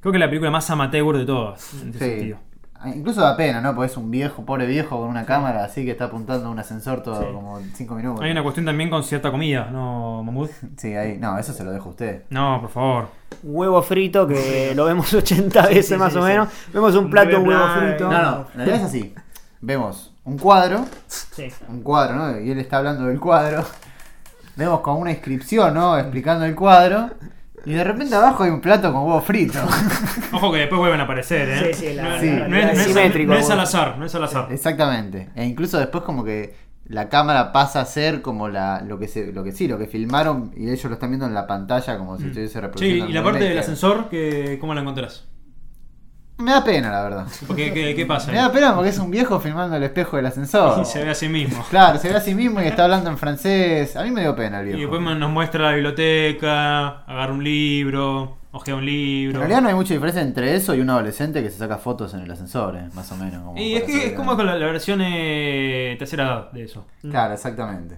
Creo 0.00 0.12
que 0.12 0.16
es 0.16 0.20
la 0.20 0.28
película 0.28 0.50
más 0.50 0.70
amateur 0.70 1.16
de 1.18 1.26
todas, 1.26 1.74
en 1.82 1.90
ese 1.90 1.98
Sí. 1.98 2.04
sentido. 2.10 2.38
Incluso 2.86 3.20
da 3.20 3.36
pena, 3.36 3.60
¿no? 3.60 3.74
Porque 3.74 3.90
es 3.90 3.96
un 3.96 4.10
viejo, 4.10 4.44
pobre 4.44 4.64
viejo 4.66 4.98
con 5.00 5.08
una 5.08 5.26
cámara 5.26 5.64
así 5.64 5.84
que 5.84 5.90
está 5.90 6.04
apuntando 6.04 6.46
a 6.46 6.50
un 6.50 6.58
ascensor 6.60 7.02
todo 7.02 7.20
Sí. 7.20 7.26
como 7.32 7.58
5 7.74 7.94
minutos. 7.96 8.24
Hay 8.24 8.30
una 8.30 8.42
cuestión 8.42 8.66
también 8.66 8.88
con 8.88 9.02
cierta 9.02 9.30
comida, 9.32 9.68
¿no, 9.72 10.22
Mamut? 10.22 10.50
Sí, 10.76 10.94
ahí. 10.94 11.18
No, 11.18 11.36
eso 11.38 11.52
se 11.52 11.64
lo 11.64 11.72
dejo 11.72 11.88
a 11.88 11.90
usted. 11.90 12.22
No, 12.30 12.60
por 12.60 12.70
favor. 12.70 13.08
Huevo 13.42 13.82
frito, 13.82 14.26
que 14.28 14.72
lo 14.76 14.84
vemos 14.84 15.12
80 15.12 15.66
veces 15.66 15.86
sí, 15.88 15.96
más 15.96 16.12
sí, 16.12 16.18
o 16.18 16.22
sí. 16.22 16.28
menos. 16.28 16.48
Vemos 16.72 16.94
un 16.94 17.10
plato 17.10 17.30
de 17.30 17.38
huevo 17.38 17.64
frito. 17.78 18.10
No, 18.10 18.22
no, 18.22 18.46
realidad 18.54 18.76
es 18.78 18.84
así. 18.84 19.14
Vemos 19.60 20.14
un 20.24 20.38
cuadro, 20.38 20.84
Sí. 21.08 21.48
un 21.68 21.82
cuadro, 21.82 22.14
¿no? 22.14 22.40
Y 22.40 22.50
él 22.52 22.58
está 22.60 22.78
hablando 22.78 23.06
del 23.06 23.18
cuadro. 23.18 23.64
Vemos 24.56 24.80
como 24.80 24.98
una 25.00 25.10
inscripción, 25.10 25.74
¿no? 25.74 25.98
Explicando 25.98 26.44
el 26.44 26.54
cuadro. 26.54 27.10
Y 27.64 27.72
de 27.74 27.84
repente 27.84 28.14
abajo 28.14 28.44
hay 28.44 28.50
un 28.50 28.60
plato 28.60 28.92
con 28.92 29.02
huevo 29.02 29.20
frito. 29.20 29.58
Ojo 30.32 30.52
que 30.52 30.58
después 30.58 30.78
vuelven 30.78 31.00
a 31.00 31.04
aparecer, 31.04 31.48
¿eh? 31.48 31.74
Sí, 31.74 31.86
sí, 31.88 31.94
la- 31.94 32.02
no, 32.10 32.20
Sí. 32.20 32.26
no 32.30 32.44
es, 32.44 32.48
no 32.48 32.58
es- 32.58 32.82
Simétrico, 32.86 33.32
no 33.32 33.38
es 33.38 33.50
al 33.50 33.60
azar, 33.60 33.96
no 33.98 34.06
es 34.06 34.14
al 34.14 34.24
azar. 34.24 34.48
Exactamente. 34.50 35.28
E 35.34 35.44
incluso 35.44 35.78
después 35.78 36.04
como 36.04 36.24
que 36.24 36.54
la 36.86 37.08
cámara 37.10 37.52
pasa 37.52 37.82
a 37.82 37.84
ser 37.84 38.22
como 38.22 38.48
la, 38.48 38.80
lo 38.80 38.98
que 38.98 39.08
se, 39.08 39.32
lo 39.32 39.44
que 39.44 39.52
sí, 39.52 39.68
lo 39.68 39.76
que 39.78 39.86
filmaron 39.86 40.52
y 40.56 40.70
ellos 40.70 40.84
lo 40.84 40.94
están 40.94 41.10
viendo 41.10 41.26
en 41.26 41.34
la 41.34 41.46
pantalla 41.46 41.98
como 41.98 42.16
si 42.16 42.26
estuviese 42.28 42.54
Sí, 42.54 42.60
reproduciendo. 42.60 43.04
y 43.04 43.08
el 43.08 43.14
la 43.14 43.22
parte 43.22 43.44
del 43.44 43.58
ascensor, 43.58 44.08
que, 44.08 44.56
¿cómo 44.60 44.72
la 44.74 44.80
encontrás? 44.80 45.27
Me 46.38 46.52
da 46.52 46.62
pena, 46.62 46.90
la 46.90 47.02
verdad. 47.02 47.26
Porque, 47.46 47.72
¿qué, 47.72 47.94
qué 47.96 48.06
pasa? 48.06 48.30
Me 48.30 48.38
da 48.38 48.52
pena 48.52 48.72
porque 48.74 48.90
es 48.90 48.98
un 48.98 49.10
viejo 49.10 49.40
filmando 49.40 49.74
el 49.76 49.82
espejo 49.82 50.16
del 50.16 50.26
ascensor. 50.26 50.80
Y 50.82 50.84
se 50.84 51.02
ve 51.04 51.10
a 51.10 51.14
sí 51.14 51.28
mismo. 51.28 51.64
Claro, 51.68 51.98
se 51.98 52.08
ve 52.08 52.16
a 52.16 52.20
sí 52.20 52.34
mismo 52.34 52.62
y 52.62 52.66
está 52.66 52.84
hablando 52.84 53.10
en 53.10 53.18
francés. 53.18 53.96
A 53.96 54.04
mí 54.04 54.10
me 54.12 54.20
dio 54.20 54.36
pena 54.36 54.60
el 54.60 54.68
Y 54.68 54.72
viejo. 54.76 54.92
después 54.92 55.16
nos 55.18 55.30
muestra 55.30 55.64
la 55.64 55.72
biblioteca, 55.74 57.00
agarra 57.06 57.32
un 57.32 57.42
libro, 57.42 58.36
ojea 58.52 58.74
un 58.76 58.80
En 58.80 58.86
libro. 58.86 59.38
realidad 59.40 59.62
no 59.62 59.68
hay 59.68 59.74
mucha 59.74 59.94
diferencia 59.94 60.22
entre 60.22 60.54
eso 60.54 60.74
y 60.76 60.80
un 60.80 60.90
adolescente 60.90 61.42
que 61.42 61.50
se 61.50 61.58
saca 61.58 61.76
fotos 61.78 62.14
en 62.14 62.20
el 62.20 62.30
ascensor, 62.30 62.76
eh, 62.76 62.88
más 62.94 63.10
o 63.10 63.16
menos. 63.16 63.42
como 63.42 63.58
Y 63.58 63.74
es 63.74 63.82
que 63.82 64.06
es 64.06 64.12
como 64.12 64.36
con 64.36 64.46
la, 64.46 64.54
la 64.54 64.66
versión 64.66 65.00
eh, 65.02 65.96
tercera 65.98 66.24
edad 66.24 66.52
de 66.52 66.62
eso. 66.64 66.86
Claro, 67.02 67.34
exactamente. 67.34 67.96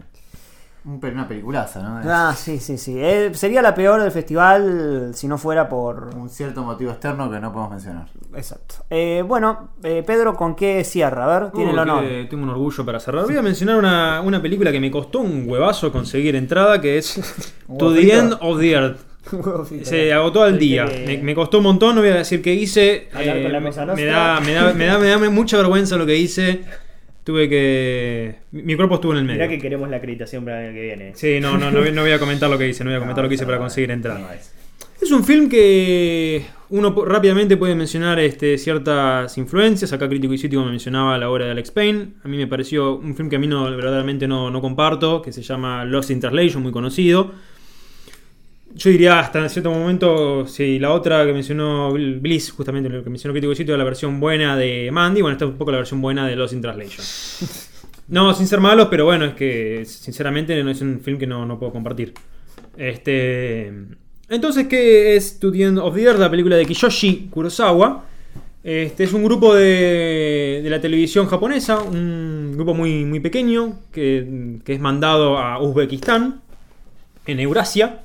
Un 0.83 0.99
pe- 0.99 1.11
una 1.11 1.29
peliculaza, 1.29 1.83
¿no? 1.83 2.01
Ah, 2.11 2.35
sí, 2.35 2.59
sí, 2.59 2.79
sí. 2.79 2.95
Eh, 2.99 3.31
sería 3.35 3.61
la 3.61 3.75
peor 3.75 4.01
del 4.01 4.11
festival 4.11 5.11
si 5.15 5.29
no 5.29 5.37
fuera 5.37 5.69
por. 5.69 6.15
Un 6.17 6.31
cierto 6.31 6.63
motivo 6.63 6.91
externo 6.91 7.31
que 7.31 7.39
no 7.39 7.53
podemos 7.53 7.73
mencionar. 7.73 8.07
Exacto. 8.35 8.77
Eh, 8.89 9.23
bueno, 9.27 9.73
eh, 9.83 10.03
Pedro, 10.07 10.35
¿con 10.35 10.55
qué 10.55 10.83
cierra? 10.85 11.25
A 11.37 11.39
ver, 11.41 11.51
tiene 11.53 11.73
el 11.73 11.77
Uh, 11.79 11.83
honor. 11.83 12.03
que 12.09 12.27
tengo 12.31 12.45
un 12.45 12.51
orgullo 12.51 12.85
para 12.87 12.99
cerrar. 12.99 13.27
Voy 13.27 13.37
a 13.37 13.43
mencionar 13.43 13.77
una, 13.77 14.23
una 14.23 14.41
película 14.41 14.73
que 14.73 14.81
me 14.81 14.91
costó 14.91 15.21
un 15.21 15.45
huevazo 15.47 15.93
conseguir 15.93 16.35
entrada, 16.35 16.81
que 16.81 16.97
es 16.97 17.19
¿Un 17.69 17.77
To 17.79 17.93
the? 17.93 18.15
End 18.17 18.37
of 18.41 18.59
the 18.59 18.71
Earth. 18.73 19.01
Se 19.85 20.15
agotó 20.15 20.43
al 20.43 20.59
día. 20.59 20.87
Me, 20.87 21.19
me 21.19 21.35
costó 21.35 21.59
un 21.59 21.65
montón, 21.65 21.95
no 21.95 22.01
voy 22.01 22.09
a 22.11 22.15
decir 22.15 22.41
qué 22.41 22.55
hice. 22.55 23.09
Eh, 23.19 23.51
me, 23.95 24.05
da, 24.07 24.41
me, 24.41 24.53
da, 24.55 24.73
me, 24.73 24.87
da, 24.87 24.99
me 24.99 25.09
da 25.09 25.31
mucha 25.31 25.59
vergüenza 25.59 25.97
lo 25.97 26.07
que 26.07 26.17
hice. 26.17 26.63
Tuve 27.31 27.49
que. 27.49 28.35
Mi, 28.51 28.75
cuerpo 28.75 28.97
estuvo 28.97 29.13
en 29.13 29.19
el 29.19 29.25
medio. 29.25 29.39
Mirá 29.39 29.49
que 29.49 29.61
queremos 29.61 29.89
la 29.89 29.99
acreditación 29.99 30.45
para 30.45 30.63
el 30.63 30.67
año 30.67 30.75
que 30.75 30.83
viene. 30.83 31.13
Sí, 31.15 31.39
no, 31.39 31.57
no, 31.57 31.71
no, 31.71 31.81
no 31.81 32.03
voy 32.03 32.11
a 32.11 32.19
comentar 32.19 32.51
lo 32.51 32.59
que 32.59 32.67
hice, 32.67 32.83
no 32.83 32.91
voy 32.91 32.97
a 32.97 32.99
comentar 33.03 33.19
No, 33.19 33.23
lo 33.23 33.29
que 33.29 33.37
hice 33.37 33.47
para 33.47 33.59
conseguir 33.59 33.93
entrar. 33.93 34.19
no 34.19 34.33
es. 34.33 34.53
Es 35.01 35.13
un 35.13 35.23
film 35.23 35.49
que 35.49 36.45
uno 36.71 36.93
rápidamente 37.05 37.57
puede 37.57 37.77
mencionar 37.77 38.19
este, 38.19 38.59
ciertas 38.59 39.39
influencias. 39.39 39.93
Acá 39.93 40.09
Crítico 40.09 40.35
y 40.35 40.39
Cítico 40.39 40.65
me 40.65 40.71
mencionaba 40.71 41.17
la 41.19 41.31
obra 41.31 41.45
de 41.45 41.53
Alex 41.53 41.71
Payne. 41.71 42.15
A 42.25 42.27
mí 42.27 42.37
me 42.37 42.49
pareció 42.49 42.97
un 42.97 43.15
film 43.15 43.31
que 43.31 43.37
a 43.37 43.39
mí 43.39 43.47
no, 43.47 43.63
verdaderamente 43.71 44.27
no, 44.27 44.51
no 44.51 44.61
comparto, 44.61 45.23
que 45.23 45.33
se 45.33 45.43
llama 45.43 45.85
Lost 45.85 46.11
in 46.11 46.19
Translation, 46.19 46.65
muy 46.65 46.73
conocido. 46.73 47.31
Yo 48.75 48.91
diría 48.91 49.19
hasta 49.19 49.41
en 49.41 49.51
cierto 49.51 49.71
momento, 49.71 50.47
si 50.47 50.79
la 50.79 50.93
otra 50.93 51.27
que 51.27 51.33
mencionó 51.33 51.93
Bliss, 51.93 52.53
justamente 52.53 52.89
lo 52.89 53.03
que 53.03 53.11
mencionó 53.11 53.33
Crítico 53.33 53.55
Cítico, 53.55 53.77
la 53.77 53.85
versión 53.85 54.21
buena 54.21 54.57
de 54.57 54.91
Mandy, 54.93 55.23
bueno, 55.23 55.33
esta 55.33 55.45
es 55.45 55.51
un 55.51 55.59
poco 55.59 55.73
la 55.73 55.79
versión 55.79 56.01
buena 56.01 56.27
de 56.27 56.37
Lost 56.37 56.55
in 56.55 56.61
Translation. 56.61 57.05
No, 58.11 58.35
sin 58.35 58.49
ser 58.49 58.59
malos, 58.59 58.89
pero 58.91 59.05
bueno, 59.05 59.25
es 59.25 59.35
que 59.35 59.85
sinceramente 59.87 60.61
no 60.65 60.71
es 60.73 60.81
un 60.81 60.99
film 61.01 61.17
que 61.17 61.29
no, 61.29 61.47
no 61.47 61.61
puedo 61.61 61.71
compartir. 61.71 62.13
Este. 62.77 63.73
Entonces, 64.29 64.67
¿qué 64.67 65.15
es 65.15 65.39
End 65.41 65.79
of 65.79 65.95
the 65.95 66.03
Earth? 66.03 66.19
La 66.19 66.29
película 66.29 66.57
de 66.57 66.67
Kiyoshi 66.67 67.29
Kurosawa. 67.31 68.05
Este 68.65 69.05
es 69.05 69.13
un 69.13 69.23
grupo 69.25 69.55
de, 69.55 70.61
de 70.63 70.69
la 70.69 70.81
televisión 70.81 71.27
japonesa, 71.29 71.81
un 71.81 72.53
grupo 72.55 72.75
muy, 72.75 73.05
muy 73.05 73.21
pequeño 73.21 73.79
que, 73.93 74.59
que 74.65 74.75
es 74.75 74.81
mandado 74.81 75.39
a 75.39 75.63
Uzbekistán, 75.63 76.43
en 77.27 77.41
Eurasia. 77.41 78.01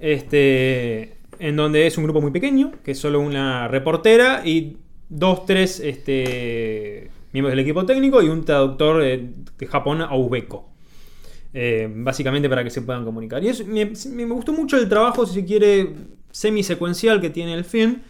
Este, 0.00 1.18
en 1.38 1.56
donde 1.56 1.86
es 1.86 1.96
un 1.98 2.04
grupo 2.04 2.20
muy 2.20 2.30
pequeño, 2.30 2.72
que 2.82 2.92
es 2.92 2.98
solo 2.98 3.20
una 3.20 3.68
reportera 3.68 4.42
y 4.44 4.76
dos, 5.08 5.44
tres 5.46 5.78
este, 5.80 7.10
miembros 7.32 7.52
del 7.52 7.60
equipo 7.60 7.84
técnico 7.84 8.22
y 8.22 8.28
un 8.28 8.44
traductor 8.44 9.02
eh, 9.02 9.28
de 9.58 9.66
Japón 9.66 10.00
a 10.02 10.14
uzbeco. 10.16 10.68
Eh, 11.52 11.88
básicamente 11.92 12.48
para 12.48 12.62
que 12.62 12.70
se 12.70 12.80
puedan 12.82 13.04
comunicar. 13.04 13.42
Y 13.42 13.48
es- 13.48 13.66
me, 13.66 13.90
me 14.10 14.24
gustó 14.34 14.52
mucho 14.52 14.76
el 14.78 14.88
trabajo, 14.88 15.26
si 15.26 15.34
se 15.40 15.44
quiere, 15.44 15.90
semisecuencial 16.30 17.20
que 17.20 17.28
tiene 17.30 17.54
el 17.54 17.64
film, 17.64 18.02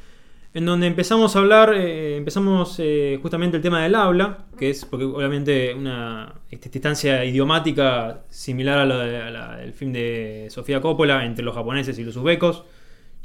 en 0.53 0.67
donde 0.67 0.89
empezamos 0.89 1.37
a 1.37 1.39
hablar, 1.39 1.75
eh, 1.75 2.17
empezamos 2.17 2.77
eh, 2.79 3.19
justamente 3.23 3.57
el 3.57 3.63
tema 3.63 3.83
del 3.83 3.95
habla, 3.95 4.47
que 4.59 4.71
es 4.71 4.85
porque 4.85 5.05
obviamente 5.05 5.73
una 5.75 6.35
este, 6.51 6.69
distancia 6.69 7.25
idiomática 7.25 8.23
similar 8.31 8.79
a 8.79 8.85
la, 8.85 9.57
del 9.57 9.73
film 9.73 9.93
de 9.93 10.49
Sofía 10.51 10.81
Coppola 10.81 11.25
entre 11.25 11.45
los 11.45 11.55
japoneses 11.55 11.97
y 12.01 12.05
los 12.05 12.17
uzbecos, 12.17 12.65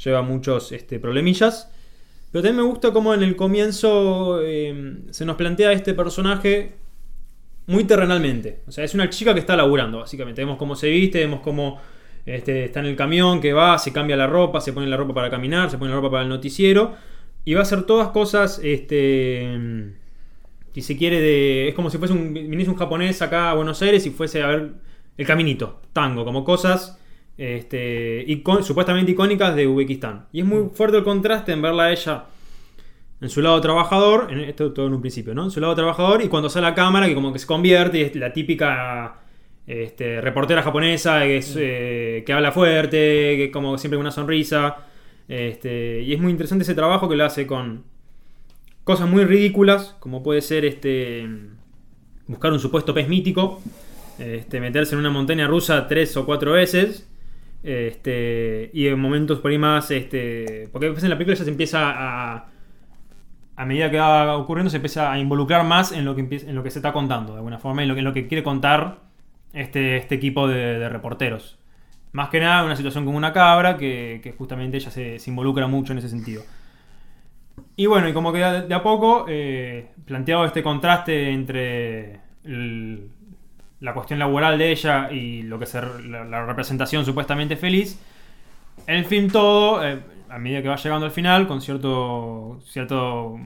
lleva 0.04 0.22
muchos 0.22 0.72
este, 0.72 1.00
problemillas. 1.00 1.72
Pero 2.32 2.44
también 2.44 2.64
me 2.64 2.70
gusta 2.70 2.92
cómo 2.92 3.14
en 3.14 3.24
el 3.24 3.36
comienzo 3.36 4.42
eh, 4.44 4.98
se 5.10 5.26
nos 5.26 5.36
plantea 5.36 5.72
este 5.72 5.96
personaje 5.96 6.74
muy 7.66 7.86
terrenalmente. 7.86 8.62
O 8.68 8.72
sea, 8.72 8.84
es 8.84 8.94
una 8.94 9.10
chica 9.10 9.34
que 9.34 9.40
está 9.40 9.56
laburando, 9.56 10.00
básicamente. 10.00 10.42
Vemos 10.42 10.58
cómo 10.58 10.76
se 10.76 10.90
viste, 10.90 11.20
vemos 11.20 11.40
cómo 11.40 11.82
este, 12.26 12.66
está 12.66 12.82
en 12.82 12.88
el 12.88 12.96
camión, 12.96 13.42
que 13.42 13.54
va, 13.54 13.80
se 13.80 13.92
cambia 13.92 14.16
la 14.16 14.28
ropa, 14.28 14.62
se 14.62 14.74
pone 14.74 14.86
la 14.86 14.98
ropa 14.98 15.16
para 15.16 15.30
caminar, 15.32 15.72
se 15.72 15.80
pone 15.80 15.90
la 15.90 15.96
ropa 15.96 16.12
para 16.12 16.24
el 16.24 16.30
noticiero. 16.30 16.94
Y 17.46 17.54
va 17.54 17.62
a 17.62 17.64
hacer 17.64 17.84
todas 17.84 18.10
cosas, 18.10 18.60
este... 18.64 19.94
Si 20.74 20.82
se 20.82 20.98
quiere, 20.98 21.22
de, 21.22 21.70
es 21.70 21.74
como 21.74 21.90
si 21.90 21.98
fuese 21.98 22.14
un, 22.14 22.34
viniese 22.34 22.70
un 22.70 22.76
japonés 22.76 23.22
acá 23.22 23.52
a 23.52 23.54
Buenos 23.54 23.82
Aires 23.82 24.06
y 24.06 24.10
fuese 24.10 24.44
a 24.44 24.48
ver 24.48 24.72
el 25.18 25.26
caminito, 25.26 25.82
tango, 25.94 26.26
como 26.26 26.44
cosas 26.44 27.00
este, 27.38 28.26
icon- 28.28 28.62
supuestamente 28.62 29.14
icónicas 29.14 29.56
de 29.56 29.68
Uzbekistán. 29.68 30.26
Y 30.34 30.42
es 30.42 30.46
muy 30.46 30.70
fuerte 30.74 30.98
el 30.98 31.06
contraste 31.06 31.54
en 31.54 31.62
verla 31.62 31.84
a 31.84 31.92
ella 31.94 32.26
en 33.22 33.30
su 33.30 33.42
lado 33.42 33.62
trabajador, 33.62 34.28
en 34.32 34.42
esto 34.42 34.74
todo 34.74 34.88
en 34.88 34.96
un 34.96 35.00
principio, 35.00 35.34
¿no? 35.34 35.46
En 35.46 35.52
su 35.52 35.62
lado 35.62 35.74
trabajador 35.76 36.22
y 36.22 36.28
cuando 36.28 36.50
sale 36.50 36.68
a 36.68 36.72
la 36.72 36.76
cámara 36.76 37.08
que 37.08 37.16
como 37.16 37.32
que 37.32 37.40
se 37.40 37.48
convierte 37.48 38.00
y 38.00 38.02
es 38.02 38.16
la 38.18 38.34
típica 38.34 39.22
este, 39.66 40.20
reportera 40.20 40.62
japonesa 40.62 41.22
que, 41.22 41.38
es, 41.38 41.56
eh, 41.58 42.24
que 42.26 42.34
habla 42.34 42.52
fuerte, 42.52 43.38
que 43.38 43.50
como 43.50 43.78
siempre 43.78 43.96
con 43.96 44.02
una 44.02 44.12
sonrisa. 44.12 44.76
Este, 45.28 46.02
y 46.02 46.14
es 46.14 46.22
muy 46.22 46.32
interesante 46.32 46.64
ese 46.64 46.76
trabajo 46.76 47.10
que 47.10 47.16
lo 47.16 47.26
hace 47.26 47.48
con 47.48 47.84
cosas 48.84 49.10
muy 49.10 49.26
ridículas, 49.26 49.96
como 50.00 50.24
puede 50.24 50.42
ser 50.42 50.66
este 50.66 51.28
buscar 52.28 52.52
un 52.52 52.60
supuesto 52.60 52.94
pez 52.94 53.08
mítico, 53.08 53.62
este, 54.20 54.60
meterse 54.60 54.96
en 54.96 55.00
una 55.00 55.10
montaña 55.10 55.48
rusa 55.48 55.88
tres 55.88 56.16
o 56.18 56.26
cuatro 56.26 56.54
veces. 56.54 57.10
Este, 57.64 58.70
y 58.74 58.88
en 58.88 59.00
momentos 59.00 59.40
por 59.40 59.52
ahí 59.52 59.58
más. 59.58 59.90
Este, 59.92 60.70
porque 60.72 60.88
en 60.88 61.10
la 61.10 61.18
película 61.18 61.36
ya 61.36 61.44
se 61.44 61.50
empieza 61.50 61.80
a. 61.96 62.48
A 63.58 63.66
medida 63.66 63.90
que 63.90 63.98
va 63.98 64.36
ocurriendo, 64.36 64.70
se 64.70 64.76
empieza 64.76 65.10
a 65.10 65.18
involucrar 65.18 65.66
más 65.66 65.94
en 65.94 66.04
lo 66.04 66.14
que, 66.14 66.28
se 66.70 66.80
está 66.80 66.92
contando, 66.92 67.32
de 67.32 67.38
alguna 67.38 67.58
forma, 67.58 67.84
en 67.84 67.88
lo 67.88 67.96
que, 67.96 68.00
en 68.00 68.06
lo 68.06 68.12
que 68.12 68.28
quiere 68.28 68.44
contar 68.44 69.00
este, 69.54 69.96
este 69.96 70.16
equipo 70.16 70.46
de 70.50 70.90
reporteros. 70.90 71.58
Más 72.16 72.30
que 72.30 72.40
nada, 72.40 72.64
una 72.64 72.78
situación 72.78 73.04
como 73.04 73.18
una 73.18 73.34
cabra, 73.34 73.76
que, 73.76 74.34
justamente 74.38 74.78
ella 74.78 74.90
se, 74.90 75.20
involucra 75.28 75.68
mucho 75.68 75.92
en 75.92 76.00
ese 76.00 76.08
sentido. 76.08 76.44
Y 77.76 77.88
bueno, 77.88 78.08
y 78.08 78.14
como 78.14 78.32
que 78.32 78.40
de, 78.40 78.74
a 78.74 78.82
poco, 78.82 79.26
eh, 79.28 79.90
planteado 80.06 80.46
este 80.46 80.64
contraste 80.64 81.30
entre 81.30 82.22
la 83.82 83.94
cuestión 83.94 84.18
laboral 84.18 84.58
de 84.58 84.72
ella 84.72 85.12
y 85.12 85.42
lo 85.42 85.60
que 85.60 85.66
es 85.66 85.74
la, 85.74 86.24
la 86.24 86.46
representación 86.46 87.04
supuestamente 87.04 87.58
feliz, 87.58 88.00
el 88.88 89.04
film 89.04 89.30
todo, 89.30 89.86
eh, 89.86 90.00
a 90.30 90.38
medida 90.40 90.62
que 90.62 90.70
va 90.70 90.78
llegando 90.78 91.06
al 91.06 91.12
final, 91.12 91.50
con 91.50 91.60
cierto, 91.60 92.62
cierto, 92.66 93.38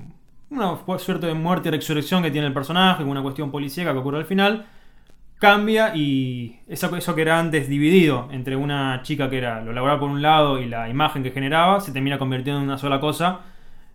una 0.51 0.77
suerte 0.99 1.25
de 1.25 1.33
muerte 1.33 1.69
y 1.69 1.71
resurrección 1.71 2.21
que 2.21 2.29
tiene 2.29 2.45
el 2.45 2.53
personaje, 2.53 3.01
con 3.01 3.09
una 3.09 3.23
cuestión 3.23 3.49
policíaca 3.49 3.93
que 3.93 3.97
ocurre 3.97 4.19
al 4.19 4.25
final, 4.25 4.67
cambia 5.39 5.95
y 5.95 6.59
eso, 6.67 6.95
eso 6.95 7.15
que 7.15 7.21
era 7.21 7.39
antes 7.39 7.67
dividido 7.69 8.27
entre 8.31 8.55
una 8.55 9.01
chica 9.03 9.29
que 9.29 9.37
era 9.37 9.61
lo 9.61 9.73
laboral 9.73 9.99
por 9.99 10.09
un 10.09 10.21
lado 10.21 10.59
y 10.59 10.65
la 10.67 10.89
imagen 10.89 11.23
que 11.23 11.31
generaba, 11.31 11.79
se 11.79 11.91
termina 11.91 12.17
convirtiendo 12.17 12.59
en 12.61 12.67
una 12.67 12.77
sola 12.77 12.99
cosa 12.99 13.39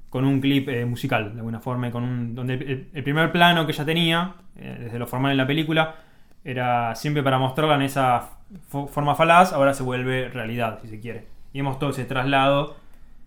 con 0.08 0.24
un 0.24 0.40
clip 0.40 0.68
eh, 0.68 0.84
musical, 0.86 1.32
de 1.32 1.40
alguna 1.40 1.60
forma, 1.60 1.90
con 1.90 2.04
un, 2.04 2.34
donde 2.34 2.54
el, 2.92 3.02
primer 3.02 3.32
plano 3.32 3.66
que 3.66 3.72
ella 3.72 3.84
tenía, 3.84 4.34
eh, 4.56 4.76
desde 4.84 4.98
lo 4.98 5.06
formal 5.06 5.32
en 5.32 5.38
la 5.38 5.46
película, 5.46 5.96
era 6.44 6.94
siempre 6.94 7.22
para 7.22 7.38
mostrarla 7.38 7.74
en 7.74 7.82
esa 7.82 8.30
fo- 8.70 8.88
forma 8.88 9.14
falaz, 9.16 9.52
ahora 9.52 9.74
se 9.74 9.82
vuelve 9.82 10.28
realidad, 10.28 10.78
si 10.82 10.88
se 10.88 11.00
quiere. 11.00 11.26
Y 11.52 11.58
vemos 11.58 11.78
todo 11.80 11.90
ese 11.90 12.04
traslado 12.04 12.76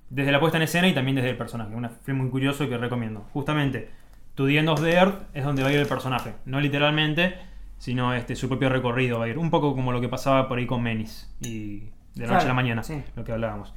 desde 0.10 0.32
la 0.32 0.40
puesta 0.40 0.58
en 0.58 0.64
escena 0.64 0.88
y 0.88 0.94
también 0.94 1.16
desde 1.16 1.30
el 1.30 1.38
personaje. 1.38 1.76
Un 1.76 1.90
film 2.06 2.20
muy 2.20 2.30
curioso 2.30 2.70
que 2.70 2.78
recomiendo. 2.78 3.26
Justamente, 3.34 3.90
To 4.36 4.46
the 4.46 4.56
Earth 4.56 5.24
es 5.34 5.44
donde 5.44 5.64
va 5.64 5.70
a 5.70 5.74
ir 5.74 5.80
el 5.80 5.88
personaje. 5.88 6.36
No 6.46 6.62
literalmente, 6.62 7.36
sino 7.78 8.13
este, 8.13 8.36
su 8.36 8.48
propio 8.48 8.70
recorrido 8.70 9.20
va 9.20 9.26
a 9.26 9.28
ir. 9.28 9.38
Un 9.38 9.50
poco 9.50 9.76
como 9.76 9.92
lo 9.92 10.02
que 10.02 10.10
pasaba 10.10 10.48
por 10.48 10.58
ahí 10.58 10.66
con 10.66 10.82
Menis 10.82 11.34
y 11.42 11.84
de 12.16 12.26
la 12.28 12.34
noche 12.34 12.46
a 12.46 12.50
la 12.50 12.54
mañana, 12.54 12.84
sí. 12.84 13.02
lo 13.16 13.24
que 13.24 13.32
hablábamos. 13.32 13.74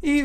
Y 0.00 0.24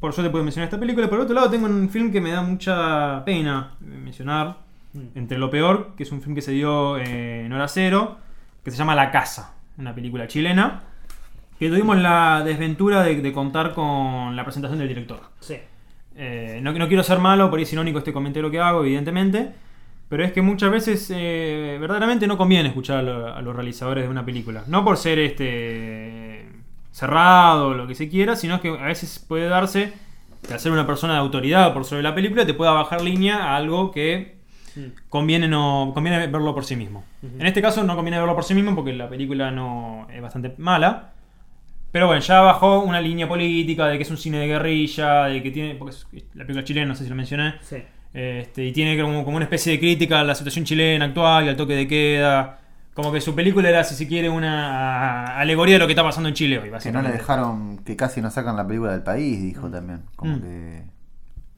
por 0.00 0.12
suerte 0.12 0.30
puedo 0.30 0.44
mencionar 0.44 0.66
esta 0.66 0.78
película. 0.78 1.08
Por 1.08 1.20
otro 1.20 1.34
lado, 1.34 1.50
tengo 1.50 1.66
un 1.66 1.88
film 1.88 2.10
que 2.10 2.20
me 2.20 2.30
da 2.30 2.42
mucha 2.42 3.24
pena 3.24 3.74
mencionar. 3.80 4.66
Entre 5.14 5.36
lo 5.36 5.50
peor, 5.50 5.92
que 5.94 6.04
es 6.04 6.12
un 6.12 6.22
film 6.22 6.34
que 6.34 6.40
se 6.40 6.52
dio 6.52 6.96
eh, 6.96 7.44
en 7.44 7.52
hora 7.52 7.68
cero, 7.68 8.16
que 8.64 8.70
se 8.70 8.78
llama 8.78 8.94
La 8.94 9.10
Casa, 9.10 9.54
una 9.76 9.94
película 9.94 10.26
chilena. 10.26 10.84
Que 11.58 11.68
tuvimos 11.68 11.98
la 11.98 12.42
desventura 12.42 13.02
de, 13.02 13.20
de 13.20 13.32
contar 13.32 13.74
con 13.74 14.34
la 14.34 14.44
presentación 14.44 14.78
del 14.78 14.88
director. 14.88 15.20
Sí. 15.40 15.58
Eh, 16.16 16.60
no, 16.62 16.72
no 16.72 16.88
quiero 16.88 17.02
ser 17.02 17.18
malo, 17.18 17.50
por 17.50 17.58
ahí 17.58 17.64
es 17.64 17.72
irónico 17.74 17.98
este 17.98 18.14
comentario 18.14 18.50
que 18.50 18.58
hago, 18.58 18.82
evidentemente. 18.82 19.52
Pero 20.08 20.24
es 20.24 20.32
que 20.32 20.40
muchas 20.42 20.70
veces 20.70 21.10
eh, 21.14 21.78
verdaderamente 21.80 22.26
no 22.28 22.36
conviene 22.38 22.68
escuchar 22.68 22.98
a, 22.98 23.02
lo- 23.02 23.34
a 23.34 23.42
los 23.42 23.54
realizadores 23.56 24.04
de 24.04 24.10
una 24.10 24.24
película. 24.24 24.62
No 24.68 24.84
por 24.84 24.96
ser 24.98 25.18
este 25.18 26.46
cerrado 26.92 27.68
o 27.68 27.74
lo 27.74 27.86
que 27.86 27.94
se 27.94 28.08
quiera, 28.08 28.36
sino 28.36 28.60
que 28.60 28.68
a 28.68 28.84
veces 28.84 29.18
puede 29.26 29.48
darse 29.48 29.92
que 30.48 30.58
ser 30.58 30.70
una 30.72 30.86
persona 30.86 31.14
de 31.14 31.18
autoridad 31.18 31.72
por 31.74 31.84
sobre 31.84 32.02
la 32.02 32.14
película 32.14 32.46
te 32.46 32.54
pueda 32.54 32.70
bajar 32.72 33.02
línea 33.02 33.36
a 33.52 33.56
algo 33.56 33.90
que 33.90 34.36
conviene 35.08 35.48
no 35.48 35.90
conviene 35.94 36.26
verlo 36.28 36.54
por 36.54 36.64
sí 36.64 36.76
mismo. 36.76 37.04
En 37.40 37.46
este 37.46 37.60
caso 37.60 37.82
no 37.82 37.96
conviene 37.96 38.18
verlo 38.18 38.34
por 38.34 38.44
sí 38.44 38.54
mismo 38.54 38.74
porque 38.74 38.92
la 38.92 39.08
película 39.08 39.50
no 39.50 40.06
es 40.12 40.22
bastante 40.22 40.54
mala. 40.58 41.12
Pero 41.92 42.06
bueno, 42.06 42.20
ya 42.20 42.40
bajó 42.42 42.80
una 42.80 43.00
línea 43.00 43.26
política 43.26 43.86
de 43.86 43.96
que 43.96 44.02
es 44.02 44.10
un 44.10 44.18
cine 44.18 44.38
de 44.38 44.46
guerrilla, 44.48 45.24
de 45.24 45.42
que 45.42 45.50
tiene. 45.50 45.74
Porque 45.76 45.94
es 45.94 46.06
la 46.34 46.44
película 46.44 46.62
chilena, 46.64 46.86
no 46.88 46.94
sé 46.94 47.04
si 47.04 47.10
lo 47.10 47.16
mencioné. 47.16 47.54
Sí. 47.62 47.76
Este, 48.16 48.64
y 48.64 48.72
tiene 48.72 48.98
como, 49.00 49.24
como 49.24 49.36
una 49.36 49.44
especie 49.44 49.72
de 49.72 49.78
crítica 49.78 50.20
a 50.20 50.24
la 50.24 50.34
situación 50.34 50.64
chilena 50.64 51.04
actual 51.04 51.44
y 51.44 51.48
al 51.50 51.56
toque 51.56 51.74
de 51.74 51.86
queda. 51.86 52.60
Como 52.94 53.12
que 53.12 53.20
su 53.20 53.34
película 53.34 53.68
era, 53.68 53.84
si 53.84 53.94
se 53.94 54.08
quiere, 54.08 54.30
una 54.30 55.36
alegoría 55.38 55.74
de 55.74 55.80
lo 55.80 55.86
que 55.86 55.92
está 55.92 56.02
pasando 56.02 56.30
en 56.30 56.34
Chile 56.34 56.58
hoy, 56.58 56.70
Que 56.82 56.90
no 56.92 57.02
le 57.02 57.10
dejaron, 57.12 57.78
que 57.84 57.94
casi 57.94 58.22
no 58.22 58.30
sacan 58.30 58.56
la 58.56 58.66
película 58.66 58.92
del 58.92 59.02
país, 59.02 59.42
dijo 59.42 59.68
también. 59.68 60.00
Como 60.16 60.36
Mm. 60.36 60.40
que. 60.40 60.82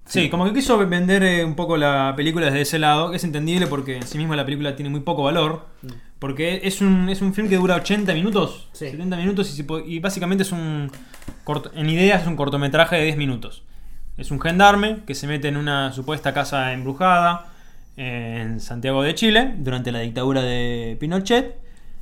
Sí, 0.04 0.30
como 0.30 0.46
que 0.46 0.52
quiso 0.54 0.78
vender 0.78 1.22
eh, 1.22 1.44
un 1.44 1.54
poco 1.54 1.76
la 1.76 2.14
película 2.16 2.46
desde 2.46 2.62
ese 2.62 2.78
lado, 2.80 3.10
que 3.10 3.18
es 3.18 3.24
entendible 3.24 3.66
porque 3.68 3.96
en 3.98 4.02
sí 4.04 4.16
misma 4.18 4.34
la 4.36 4.44
película 4.44 4.74
tiene 4.74 4.88
muy 4.90 5.00
poco 5.00 5.22
valor. 5.22 5.66
Porque 6.18 6.62
es 6.64 6.80
un, 6.80 7.08
es 7.08 7.20
un 7.22 7.34
film 7.34 7.48
que 7.48 7.56
dura 7.56 7.76
80 7.76 8.14
minutos, 8.14 8.68
Sí. 8.72 8.86
70 8.90 9.16
minutos 9.18 9.56
y, 9.56 9.64
y 9.94 10.00
básicamente 10.00 10.42
es 10.42 10.50
un. 10.50 10.90
corto- 11.44 11.70
en 11.74 11.88
ideas 11.88 12.22
es 12.22 12.26
un 12.26 12.34
cortometraje 12.36 12.96
de 12.96 13.04
10 13.04 13.16
minutos. 13.16 13.62
Es 14.18 14.30
un 14.30 14.40
gendarme 14.40 14.98
que 15.06 15.14
se 15.14 15.26
mete 15.26 15.48
en 15.48 15.56
una 15.56 15.92
supuesta 15.92 16.34
casa 16.34 16.72
embrujada 16.72 17.46
en 17.96 18.60
Santiago 18.60 19.02
de 19.02 19.14
Chile 19.14 19.54
durante 19.58 19.92
la 19.92 20.00
dictadura 20.00 20.42
de 20.42 20.96
Pinochet. 21.00 21.56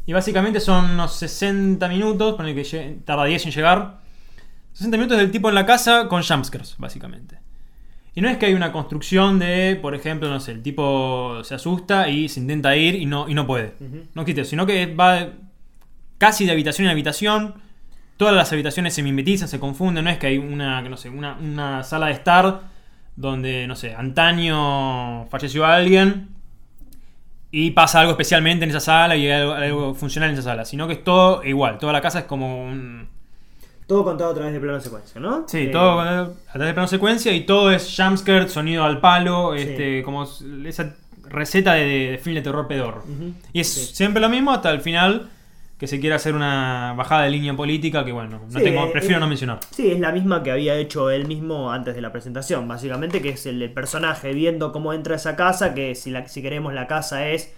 Y 0.07 0.12
básicamente 0.12 0.61
son 0.61 0.90
unos 0.92 1.14
60 1.16 1.87
minutos, 1.88 2.35
ponele 2.37 2.55
que 2.55 2.62
lle- 2.62 3.05
tarda 3.05 3.24
10 3.24 3.44
en 3.46 3.52
llegar. 3.52 3.98
60 4.72 4.96
minutos 4.96 5.18
del 5.18 5.31
tipo 5.31 5.48
en 5.48 5.55
la 5.55 5.66
casa 5.66 6.07
con 6.09 6.22
jumpscares, 6.22 6.74
básicamente. 6.79 7.38
Y 8.14 8.20
no 8.22 8.29
es 8.31 8.38
que 8.38 8.46
hay 8.46 8.55
una 8.55 8.72
construcción 8.72 9.38
de, 9.38 9.79
por 9.81 9.94
ejemplo, 9.94 10.29
no 10.31 10.40
sé, 10.40 10.52
el 10.52 10.62
tipo 10.62 11.40
se 11.44 11.55
asusta 11.55 12.09
y 12.09 12.29
se 12.31 12.40
intenta 12.40 12.74
ir 12.76 12.94
y 12.94 13.05
no, 13.05 13.29
y 13.29 13.35
no 13.35 13.46
puede. 13.46 13.74
No 14.14 14.22
existe, 14.22 14.44
sino 14.46 14.64
que 14.64 14.87
va 14.94 15.29
casi 16.18 16.46
de 16.46 16.52
habitación 16.52 16.87
en 16.87 16.92
habitación. 16.92 17.55
Todas 18.16 18.35
las 18.35 18.52
habitaciones 18.52 18.94
se 18.94 19.02
mimetizan, 19.02 19.48
se 19.48 19.59
confunden. 19.61 20.05
No 20.05 20.11
es 20.11 20.18
que 20.18 20.29
hay 20.29 20.38
una, 20.38 20.83
que 20.83 20.88
no 20.88 20.96
sé, 20.96 21.09
una, 21.11 21.37
una 21.40 21.83
sala 21.83 22.07
de 22.07 22.12
estar 22.12 22.61
donde, 23.14 23.66
no 23.66 23.76
sé, 23.76 23.94
antaño 23.94 25.26
falleció 25.31 25.64
alguien 25.66 26.29
y 27.50 27.70
pasa 27.70 28.00
algo 28.00 28.12
especialmente 28.12 28.64
en 28.64 28.70
esa 28.70 28.81
sala 28.81 29.16
y 29.16 29.26
hay 29.26 29.40
algo, 29.40 29.52
algo 29.55 29.94
funcional 29.94 30.31
en 30.31 30.35
esa 30.35 30.42
sala. 30.50 30.64
Sino 30.64 30.87
que 30.87 30.94
es 30.94 31.05
todo 31.05 31.44
igual. 31.44 31.79
Toda 31.79 31.92
la 31.92 32.00
casa 32.00 32.20
es 32.20 32.24
como 32.24 32.64
un, 32.66 33.09
Todo 33.87 34.02
contado 34.05 34.33
a 34.33 34.35
través 34.35 34.52
de 34.52 34.61
plano 34.61 34.81
secuencia, 34.81 35.20
¿no? 35.20 35.44
Sí, 35.46 35.59
Eh, 35.59 35.66
todo 35.68 36.00
a 36.00 36.29
través 36.52 36.68
de 36.68 36.74
plano 36.74 36.88
secuencia 36.88 37.33
y 37.33 37.46
todo 37.46 37.70
es 37.70 37.94
jumpscare, 37.96 38.48
sonido 38.48 38.85
al 38.85 39.00
palo, 39.00 39.52
Sí. 39.57 39.62
este, 39.62 40.02
como 40.02 40.26
esa 40.66 40.94
receta 41.29 41.74
de, 41.74 41.85
de 42.12 42.18
film 42.18 42.35
de 42.37 42.42
terror 42.42 42.66
pedorro. 42.66 43.02
Ujú. 43.05 43.33
Y 43.52 43.61
es 43.61 43.72
Sí. 43.72 43.94
siempre 43.94 44.20
lo 44.20 44.29
mismo 44.29 44.52
hasta 44.52 44.70
el 44.70 44.81
final 44.81 45.29
que 45.78 45.86
se 45.86 46.00
quiere 46.00 46.14
hacer 46.16 46.34
una 46.34 46.94
bajada 46.96 47.24
de 47.24 47.30
línea 47.30 47.54
política 47.54 48.04
que 48.04 48.12
bueno, 48.12 48.40
no 48.50 48.58
Sí, 48.58 48.64
tengo, 48.64 48.84
eh, 48.86 48.90
prefiero 48.92 49.20
no 49.20 49.26
mencionar. 49.26 49.60
Sí, 49.70 49.90
es 49.90 50.00
la 50.00 50.10
misma 50.12 50.42
que 50.42 50.50
había 50.50 50.74
hecho 50.76 51.10
él 51.10 51.26
mismo 51.26 51.70
antes 51.70 51.94
de 51.94 52.00
la 52.00 52.12
presentación, 52.12 52.66
básicamente, 52.66 53.20
que 53.20 53.30
es 53.30 53.44
el, 53.46 53.60
el 53.60 53.70
personaje 53.72 54.32
viendo 54.32 54.72
cómo 54.72 54.92
entra 54.94 55.14
a 55.14 55.16
esa 55.16 55.36
casa, 55.36 55.74
que 55.74 55.94
si, 55.94 56.10
la, 56.10 56.26
si 56.28 56.40
queremos 56.40 56.72
la 56.72 56.86
casa 56.86 57.28
es 57.28 57.52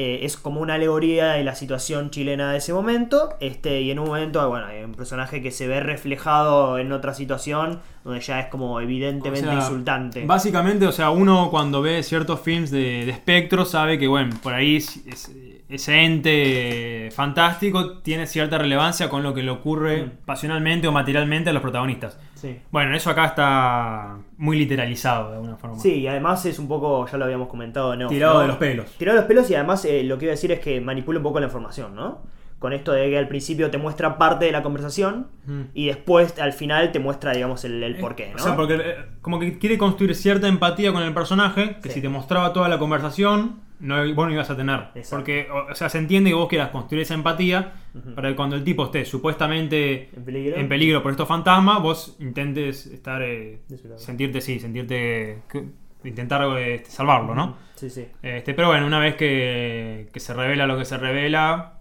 eh, 0.00 0.20
es 0.24 0.36
como 0.36 0.60
una 0.60 0.74
alegoría 0.74 1.32
de 1.32 1.42
la 1.42 1.56
situación 1.56 2.10
chilena 2.10 2.52
de 2.52 2.58
ese 2.58 2.72
momento, 2.72 3.30
este 3.40 3.80
y 3.80 3.90
en 3.90 3.98
un 3.98 4.06
momento, 4.06 4.48
bueno, 4.48 4.66
hay 4.66 4.84
un 4.84 4.94
personaje 4.94 5.42
que 5.42 5.50
se 5.50 5.66
ve 5.66 5.80
reflejado 5.80 6.78
en 6.78 6.92
otra 6.92 7.14
situación 7.14 7.80
donde 8.04 8.20
ya 8.20 8.38
es 8.38 8.46
como 8.46 8.80
evidentemente 8.80 9.48
O 9.48 9.50
sea, 9.50 9.60
insultante. 9.60 10.24
Básicamente, 10.24 10.86
o 10.86 10.92
sea, 10.92 11.10
uno 11.10 11.50
cuando 11.50 11.82
ve 11.82 12.02
ciertos 12.04 12.40
films 12.40 12.70
de, 12.70 13.06
de 13.06 13.10
espectro 13.10 13.64
sabe 13.64 13.98
que, 13.98 14.06
bueno, 14.06 14.36
por 14.40 14.54
ahí 14.54 14.76
es- 14.76 14.98
es- 15.04 15.32
ese 15.68 16.02
ente 16.04 17.10
fantástico 17.12 17.98
tiene 17.98 18.26
cierta 18.26 18.58
relevancia 18.58 19.08
con 19.08 19.22
lo 19.22 19.34
que 19.34 19.42
le 19.42 19.50
ocurre 19.50 20.02
Mm. 20.04 20.10
pasionalmente 20.24 20.88
o 20.88 20.92
materialmente 20.92 21.50
a 21.50 21.52
los 21.52 21.62
protagonistas. 21.62 22.18
Sí. 22.34 22.58
Bueno, 22.70 22.94
eso 22.96 23.10
acá 23.10 23.26
está 23.26 24.16
muy 24.36 24.58
literalizado 24.58 25.30
de 25.30 25.36
alguna 25.36 25.56
forma. 25.56 25.78
Sí, 25.78 25.94
y 26.00 26.06
además 26.08 26.44
es 26.46 26.58
un 26.58 26.68
poco, 26.68 27.06
ya 27.06 27.18
lo 27.18 27.24
habíamos 27.24 27.48
comentado, 27.48 27.94
¿no? 27.96 28.08
Tirado 28.08 28.34
¿no? 28.34 28.40
de 28.42 28.48
los 28.48 28.56
pelos. 28.56 28.86
Tirado 28.96 29.16
de 29.16 29.22
los 29.22 29.28
pelos 29.28 29.50
y 29.50 29.54
además 29.56 29.84
eh, 29.84 30.02
lo 30.04 30.16
que 30.18 30.26
iba 30.26 30.32
a 30.32 30.36
decir 30.36 30.52
es 30.52 30.60
que 30.60 30.80
manipula 30.80 31.18
un 31.18 31.24
poco 31.24 31.40
la 31.40 31.46
información, 31.46 31.94
¿no? 31.94 32.22
Con 32.58 32.72
esto 32.72 32.90
de 32.92 33.08
que 33.08 33.16
al 33.18 33.28
principio 33.28 33.70
te 33.70 33.78
muestra 33.78 34.18
parte 34.18 34.44
de 34.46 34.52
la 34.52 34.62
conversación 34.64 35.28
Mm. 35.46 35.60
y 35.74 35.86
después 35.86 36.38
al 36.40 36.52
final 36.52 36.90
te 36.92 36.98
muestra, 36.98 37.32
digamos, 37.32 37.64
el, 37.64 37.82
el 37.82 37.96
porqué, 37.96 38.30
¿no? 38.30 38.36
O 38.36 38.38
sea, 38.38 38.56
porque 38.56 38.74
eh, 38.74 38.96
como 39.20 39.38
que 39.38 39.58
quiere 39.58 39.78
construir 39.78 40.14
cierta 40.16 40.48
empatía 40.48 40.92
con 40.92 41.02
el 41.02 41.14
personaje, 41.14 41.76
que 41.82 41.88
Sí. 41.88 41.94
si 41.96 42.00
te 42.02 42.08
mostraba 42.08 42.52
toda 42.52 42.68
la 42.68 42.78
conversación, 42.78 43.60
no, 43.80 43.96
vos 44.14 44.26
no 44.26 44.32
ibas 44.32 44.50
a 44.50 44.56
tener. 44.56 44.80
Exacto. 44.96 45.10
Porque, 45.16 45.46
o 45.70 45.72
sea, 45.76 45.88
se 45.88 45.98
entiende 45.98 46.30
que 46.30 46.34
vos 46.34 46.48
quieras 46.48 46.70
construir 46.70 47.02
esa 47.02 47.14
empatía 47.14 47.74
para 48.16 48.28
que 48.30 48.34
cuando 48.34 48.56
el 48.56 48.64
tipo 48.64 48.84
esté 48.86 49.04
supuestamente 49.04 50.10
En 50.16 50.24
peligro. 50.24 50.56
en 50.56 50.68
peligro 50.68 51.02
por 51.02 51.12
estos 51.12 51.28
fantasmas, 51.28 51.80
vos 51.80 52.16
intentes 52.18 52.86
estar, 52.86 53.22
eh, 53.22 53.60
sentirte, 53.96 54.40
sí, 54.40 54.58
sentirte, 54.58 55.42
que- 55.48 55.64
intentar 56.04 56.42
eh, 56.58 56.82
salvarlo, 56.88 57.34
¿no? 57.36 57.56
Sí, 57.76 57.88
sí. 57.90 58.06
Este, 58.22 58.52
pero 58.54 58.68
bueno, 58.68 58.86
una 58.86 58.98
vez 58.98 59.14
que, 59.14 60.08
que 60.12 60.20
se 60.20 60.34
revela 60.34 60.66
lo 60.66 60.76
que 60.76 60.84
se 60.84 60.96
revela, 60.98 61.77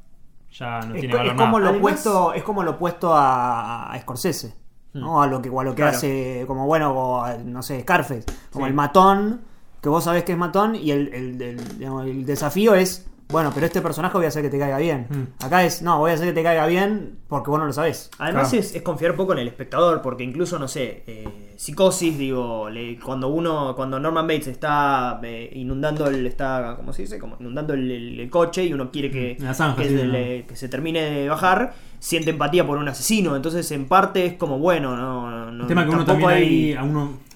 ya 0.51 0.79
no 0.81 0.95
Es, 0.95 1.01
tiene 1.01 1.15
valor 1.15 1.27
es 1.33 1.33
como 1.41 1.45
nada. 1.45 1.59
lo 1.59 1.65
Además- 1.69 1.77
opuesto, 1.79 2.33
es 2.33 2.43
como 2.43 2.63
lo 2.63 2.71
opuesto 2.71 3.13
a, 3.15 3.91
a 3.91 3.99
Scorsese. 3.99 4.53
¿no? 4.93 5.21
A 5.21 5.27
lo 5.27 5.41
que, 5.43 5.49
a 5.49 5.51
lo 5.63 5.71
que 5.71 5.75
Claro. 5.75 5.95
hace, 5.95 6.43
como 6.47 6.65
bueno, 6.65 6.91
o 6.91 7.21
a, 7.23 7.35
no 7.37 7.61
sé, 7.61 7.81
Scarface. 7.81 8.23
Como 8.51 8.65
Sí. 8.65 8.69
el 8.69 8.73
matón 8.75 9.41
que 9.79 9.89
vos 9.89 10.03
sabés 10.03 10.23
que 10.23 10.31
es 10.31 10.37
matón 10.39 10.73
y 10.75 10.89
el, 10.89 11.13
el- 11.13 11.39
el- 11.41 11.77
digamos, 11.77 12.05
el 12.07 12.25
desafío 12.25 12.73
es, 12.73 13.07
bueno, 13.29 13.51
pero 13.53 13.65
este 13.65 13.81
personaje 13.81 14.15
voy 14.17 14.25
a 14.25 14.29
hacer 14.29 14.41
que 14.41 14.49
te 14.49 14.57
caiga 14.57 14.77
bien. 14.77 15.07
Mm. 15.09 15.43
Acá 15.45 15.63
es, 15.65 15.81
no, 15.81 15.99
voy 15.99 16.11
a 16.11 16.13
hacer 16.13 16.27
que 16.27 16.33
te 16.33 16.43
caiga 16.43 16.65
bien 16.67 17.17
porque 17.27 17.49
vos 17.49 17.59
no 17.59 17.65
lo 17.65 17.73
sabés. 17.73 18.09
Además 18.19 18.49
Claro. 18.49 18.63
es, 18.65 18.75
es 18.75 18.81
confiar 18.81 19.11
un 19.11 19.17
poco 19.17 19.33
en 19.33 19.39
el 19.39 19.47
espectador, 19.47 20.01
porque 20.01 20.23
incluso, 20.23 20.57
no 20.59 20.67
sé, 20.67 21.03
eh, 21.07 21.27
psicosis, 21.57 22.17
digo, 22.17 22.69
le- 22.69 22.97
cuando 22.99 23.27
uno, 23.27 23.73
cuando 23.75 23.99
Norman 23.99 24.25
Bates 24.27 24.47
está 24.47 25.19
eh, 25.23 25.49
inundando 25.55 26.07
el, 26.07 26.25
está, 26.25 26.75
¿cómo 26.77 26.93
se 26.93 27.01
dice? 27.01 27.19
Como 27.19 27.35
inundando 27.39 27.73
el, 27.73 27.91
el- 27.91 28.19
el 28.19 28.29
coche 28.29 28.63
y 28.63 28.73
uno 28.73 28.91
quiere 28.91 29.11
que, 29.11 29.37
Mm, 29.39 29.53
zanja, 29.53 29.81
que, 29.81 29.89
sí, 29.89 29.97
se, 29.97 30.05
¿no? 30.05 30.11
le- 30.13 30.45
que 30.45 30.55
se 30.55 30.69
termine 30.69 31.01
de 31.01 31.27
bajar, 31.29 31.73
siente 31.99 32.29
empatía 32.29 32.65
por 32.65 32.77
un 32.77 32.87
asesino, 32.87 33.35
entonces 33.35 33.69
en 33.71 33.87
parte 33.87 34.25
es 34.25 34.33
como, 34.35 34.59
bueno, 34.59 34.95
no... 34.95 35.51
no 35.51 35.61
El 35.63 35.67
tema 35.67 35.83
que 35.83 35.89
uno 35.89 36.05
tampoco 36.05 36.29
también 36.29 36.47
hay- 36.49 36.71
ahí, 36.71 36.73
a 36.75 36.83
uno. 36.83 37.26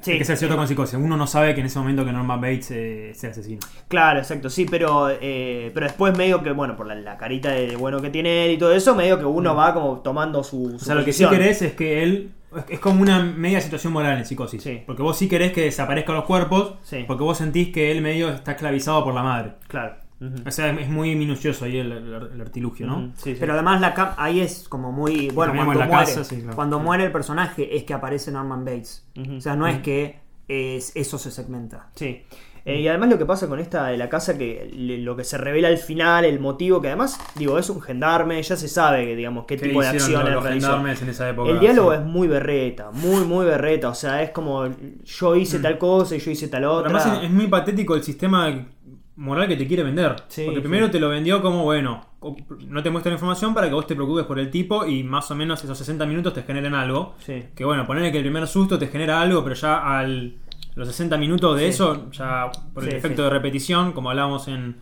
Sí, 0.00 0.12
hay 0.12 0.18
que 0.18 0.24
ser 0.24 0.36
cierto 0.36 0.56
con 0.56 0.68
psicosis. 0.68 0.98
Uno 0.98 1.16
no 1.16 1.26
sabe 1.26 1.54
que 1.54 1.60
en 1.60 1.66
ese 1.66 1.78
momento 1.78 2.04
que 2.04 2.12
Norman 2.12 2.40
Bates 2.40 2.70
eh, 2.70 3.12
sea 3.14 3.30
asesino. 3.30 3.60
Claro, 3.88 4.18
exacto, 4.20 4.50
sí, 4.50 4.66
pero, 4.70 5.08
eh, 5.10 5.70
pero 5.74 5.86
después 5.86 6.16
medio 6.16 6.42
que, 6.42 6.52
bueno, 6.52 6.76
por 6.76 6.86
la, 6.86 6.94
la 6.94 7.16
carita 7.16 7.50
de 7.50 7.76
bueno 7.76 8.00
que 8.00 8.10
tiene 8.10 8.46
él 8.46 8.52
y 8.52 8.58
todo 8.58 8.72
eso, 8.72 8.94
medio 8.94 9.18
que 9.18 9.24
uno 9.24 9.54
va 9.54 9.74
como 9.74 10.00
tomando 10.00 10.42
su... 10.44 10.58
Mm. 10.58 10.74
O 10.76 10.78
sea, 10.78 10.94
lo 10.94 11.04
que 11.04 11.12
sí 11.12 11.24
posición. 11.24 11.42
querés 11.42 11.62
es 11.62 11.72
que 11.74 12.02
él. 12.02 12.32
Es, 12.56 12.64
es 12.70 12.78
como 12.78 13.02
una 13.02 13.22
media 13.22 13.60
situación 13.60 13.92
moral 13.92 14.18
en 14.18 14.24
psicosis. 14.24 14.62
Sí. 14.62 14.82
Porque 14.86 15.02
vos 15.02 15.18
sí 15.18 15.28
querés 15.28 15.52
que 15.52 15.62
desaparezcan 15.62 16.14
los 16.16 16.24
cuerpos. 16.24 16.74
Sí. 16.82 17.04
Porque 17.06 17.22
vos 17.22 17.38
sentís 17.38 17.68
que 17.68 17.90
él 17.90 18.00
medio 18.00 18.30
está 18.30 18.52
esclavizado 18.52 19.04
por 19.04 19.14
la 19.14 19.22
madre. 19.22 19.52
Claro. 19.68 19.96
O 20.46 20.50
sea, 20.50 20.70
es, 20.70 20.88
muy 20.88 21.14
minucioso 21.14 21.66
ahí 21.66 21.76
el, 21.76 21.92
el- 21.92 22.30
el 22.34 22.40
artilugio, 22.40 22.86
¿no? 22.86 23.12
Sí, 23.16 23.32
sí. 23.34 23.36
Pero 23.38 23.52
además 23.52 23.80
la 23.82 24.14
ahí 24.16 24.40
es 24.40 24.66
como 24.68 24.90
muy. 24.92 25.28
Bueno, 25.30 25.52
cuando, 25.54 25.74
muere, 25.74 25.90
casa, 25.90 26.24
sí, 26.24 26.36
claro. 26.40 26.56
cuando 26.56 26.80
muere 26.80 27.04
el 27.04 27.12
personaje 27.12 27.76
es 27.76 27.84
que 27.84 27.92
aparece 27.94 28.30
Norman 28.32 28.64
Bates. 28.64 29.06
O 29.36 29.40
sea, 29.40 29.56
no 29.56 29.66
es 29.66 29.78
que 29.80 30.20
es- 30.48 30.94
eso 30.96 31.18
se 31.18 31.30
segmenta. 31.30 31.90
Sí. 31.94 32.22
Eh, 32.68 32.80
y 32.80 32.88
además 32.88 33.10
lo 33.10 33.18
que 33.18 33.24
pasa 33.26 33.46
con 33.46 33.60
esta 33.60 33.86
de 33.86 33.96
la 33.96 34.08
casa, 34.08 34.36
que 34.36 34.68
le- 34.74 34.98
lo 34.98 35.14
que 35.14 35.22
se 35.22 35.38
revela 35.38 35.68
al 35.68 35.78
final, 35.78 36.24
el 36.24 36.40
motivo, 36.40 36.80
que 36.80 36.88
además, 36.88 37.16
digo, 37.36 37.58
es 37.60 37.70
un 37.70 37.80
gendarme, 37.80 38.42
ya 38.42 38.56
se 38.56 38.66
sabe, 38.66 39.14
digamos, 39.14 39.44
qué 39.46 39.56
¿Qué 39.56 39.68
tipo 39.68 39.80
de 39.82 39.86
acciones 39.88 40.32
los 40.34 40.44
gendarmes 40.44 41.00
en 41.02 41.08
esa 41.10 41.28
época? 41.30 41.48
El 41.50 41.60
diálogo 41.60 41.92
Sí. 41.92 41.98
es 42.00 42.04
muy 42.06 42.26
berreta, 42.26 42.90
muy, 42.90 43.24
muy 43.24 43.46
berreta. 43.46 43.88
O 43.90 43.94
sea, 43.94 44.20
es 44.20 44.30
como 44.30 44.66
yo 45.04 45.36
hice 45.36 45.60
tal 45.60 45.78
cosa 45.78 46.16
y 46.16 46.18
yo 46.18 46.30
hice 46.32 46.48
tal 46.48 46.62
Pero 46.62 46.72
otra. 46.72 46.90
además 46.98 47.18
es, 47.18 47.24
es 47.26 47.30
muy 47.30 47.46
patético 47.46 47.94
el 47.94 48.02
sistema 48.02 48.52
moral 49.16 49.48
que 49.48 49.56
te 49.56 49.66
quiere 49.66 49.82
vender. 49.82 50.14
Sí, 50.28 50.42
Porque 50.44 50.56
sí. 50.60 50.62
primero 50.62 50.90
te 50.90 51.00
lo 51.00 51.08
vendió 51.08 51.40
como, 51.42 51.64
bueno, 51.64 52.04
no 52.68 52.82
te 52.82 52.90
muestra 52.90 53.10
la 53.10 53.14
información 53.16 53.54
para 53.54 53.68
que 53.68 53.74
vos 53.74 53.86
te 53.86 53.94
preocupes 53.94 54.24
por 54.26 54.38
el 54.38 54.50
tipo 54.50 54.84
y 54.86 55.02
más 55.04 55.30
o 55.30 55.34
menos 55.34 55.62
esos 55.64 55.76
60 55.78 56.04
minutos 56.06 56.34
te 56.34 56.42
generen 56.42 56.74
algo. 56.74 57.14
Sí. 57.18 57.44
Que 57.54 57.64
bueno, 57.64 57.86
ponerle 57.86 58.12
que 58.12 58.18
el 58.18 58.24
primer 58.24 58.46
susto 58.46 58.78
te 58.78 58.88
genera 58.88 59.20
algo, 59.20 59.42
pero 59.42 59.54
ya 59.54 59.98
al 59.98 60.34
los 60.74 60.88
60 60.88 61.16
minutos 61.16 61.56
de 61.56 61.62
Sí. 61.62 61.68
eso, 61.70 62.10
ya 62.12 62.50
por 62.74 62.84
el 62.84 62.90
Sí, 62.90 62.96
efecto 62.96 63.16
sí. 63.16 63.24
de 63.24 63.30
repetición, 63.30 63.92
como 63.92 64.10
hablábamos 64.10 64.46
en, 64.48 64.76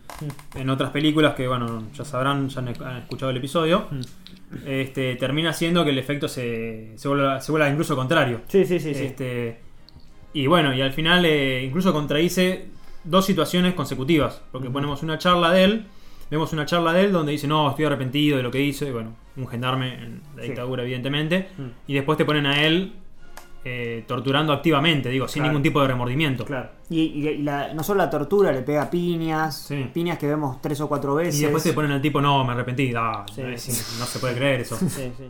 en 0.53 0.69
otras 0.69 0.89
películas 0.89 1.35
que, 1.35 1.47
bueno, 1.47 1.83
ya 1.93 2.03
sabrán, 2.03 2.49
ya 2.49 2.59
han, 2.59 2.67
escuchado 2.97 3.31
el 3.31 3.37
episodio, 3.37 3.87
Mm. 3.89 4.01
este, 4.65 5.15
termina 5.15 5.53
siendo 5.53 5.85
que 5.85 5.91
el 5.91 5.97
efecto 5.97 6.27
se, 6.27 6.91
se, 6.97 7.07
vuelva, 7.07 7.39
se 7.39 7.49
vuelva 7.51 7.69
incluso 7.69 7.95
contrario. 7.95 8.41
Sí, 8.49 8.65
sí, 8.65 8.77
sí, 8.81 8.93
sí. 8.93 9.03
Este, 9.05 9.59
y 10.33 10.47
bueno, 10.47 10.73
y 10.73 10.81
al 10.81 10.91
final 10.91 11.23
eh, 11.25 11.63
incluso 11.63 11.93
contradice 11.93 12.65
dos 13.05 13.25
situaciones 13.25 13.73
consecutivas. 13.73 14.41
Porque 14.51 14.69
ponemos 14.69 15.01
una 15.03 15.17
charla 15.17 15.51
de 15.51 15.63
él, 15.63 15.85
vemos 16.29 16.51
una 16.53 16.65
charla 16.65 16.91
de 16.93 17.05
él 17.05 17.11
donde 17.11 17.31
dice, 17.31 17.47
no, 17.47 17.69
estoy 17.69 17.85
arrepentido 17.85 18.37
de 18.37 18.43
lo 18.43 18.51
que 18.51 18.61
hice. 18.61 18.91
Bueno, 18.91 19.15
un 19.37 19.47
gendarme 19.47 19.93
en 19.93 20.21
la 20.35 20.41
Sí. 20.41 20.47
dictadura, 20.49 20.83
evidentemente. 20.83 21.49
Mm. 21.57 21.63
Y 21.87 21.93
después 21.93 22.17
te 22.17 22.25
ponen 22.25 22.45
a 22.45 22.63
él 22.63 22.93
eh, 23.67 24.03
torturando 24.07 24.53
activamente, 24.53 25.09
digo, 25.09 25.27
sin 25.27 25.39
Claro. 25.41 25.53
ningún 25.53 25.63
tipo 25.63 25.81
de 25.81 25.87
remordimiento. 25.87 26.45
Claro. 26.45 26.69
Y, 26.87 27.01
y- 27.01 27.27
y 27.29 27.37
la- 27.41 27.73
no 27.73 27.81
solo 27.81 27.97
la 27.97 28.11
tortura, 28.11 28.51
le 28.51 28.61
pega 28.61 28.91
piñas, 28.91 29.55
Sí. 29.67 29.89
piñas 29.91 30.19
que 30.19 30.27
vemos 30.27 30.61
tres 30.61 30.79
o 30.81 30.87
cuatro 30.87 31.15
veces. 31.15 31.39
Y 31.39 31.43
después 31.45 31.63
te 31.63 31.73
ponen 31.73 31.89
al 31.91 31.99
tipo, 32.01 32.21
no, 32.21 32.43
me 32.45 32.53
arrepentí. 32.53 32.93
Ah, 32.95 33.25
Sí, 33.33 33.41
sí. 33.57 33.71
No 33.99 34.05
se 34.05 34.19
puede 34.19 34.35
creer 34.35 34.61
eso. 34.61 34.77
Sí, 34.77 34.87
sí. 35.17 35.23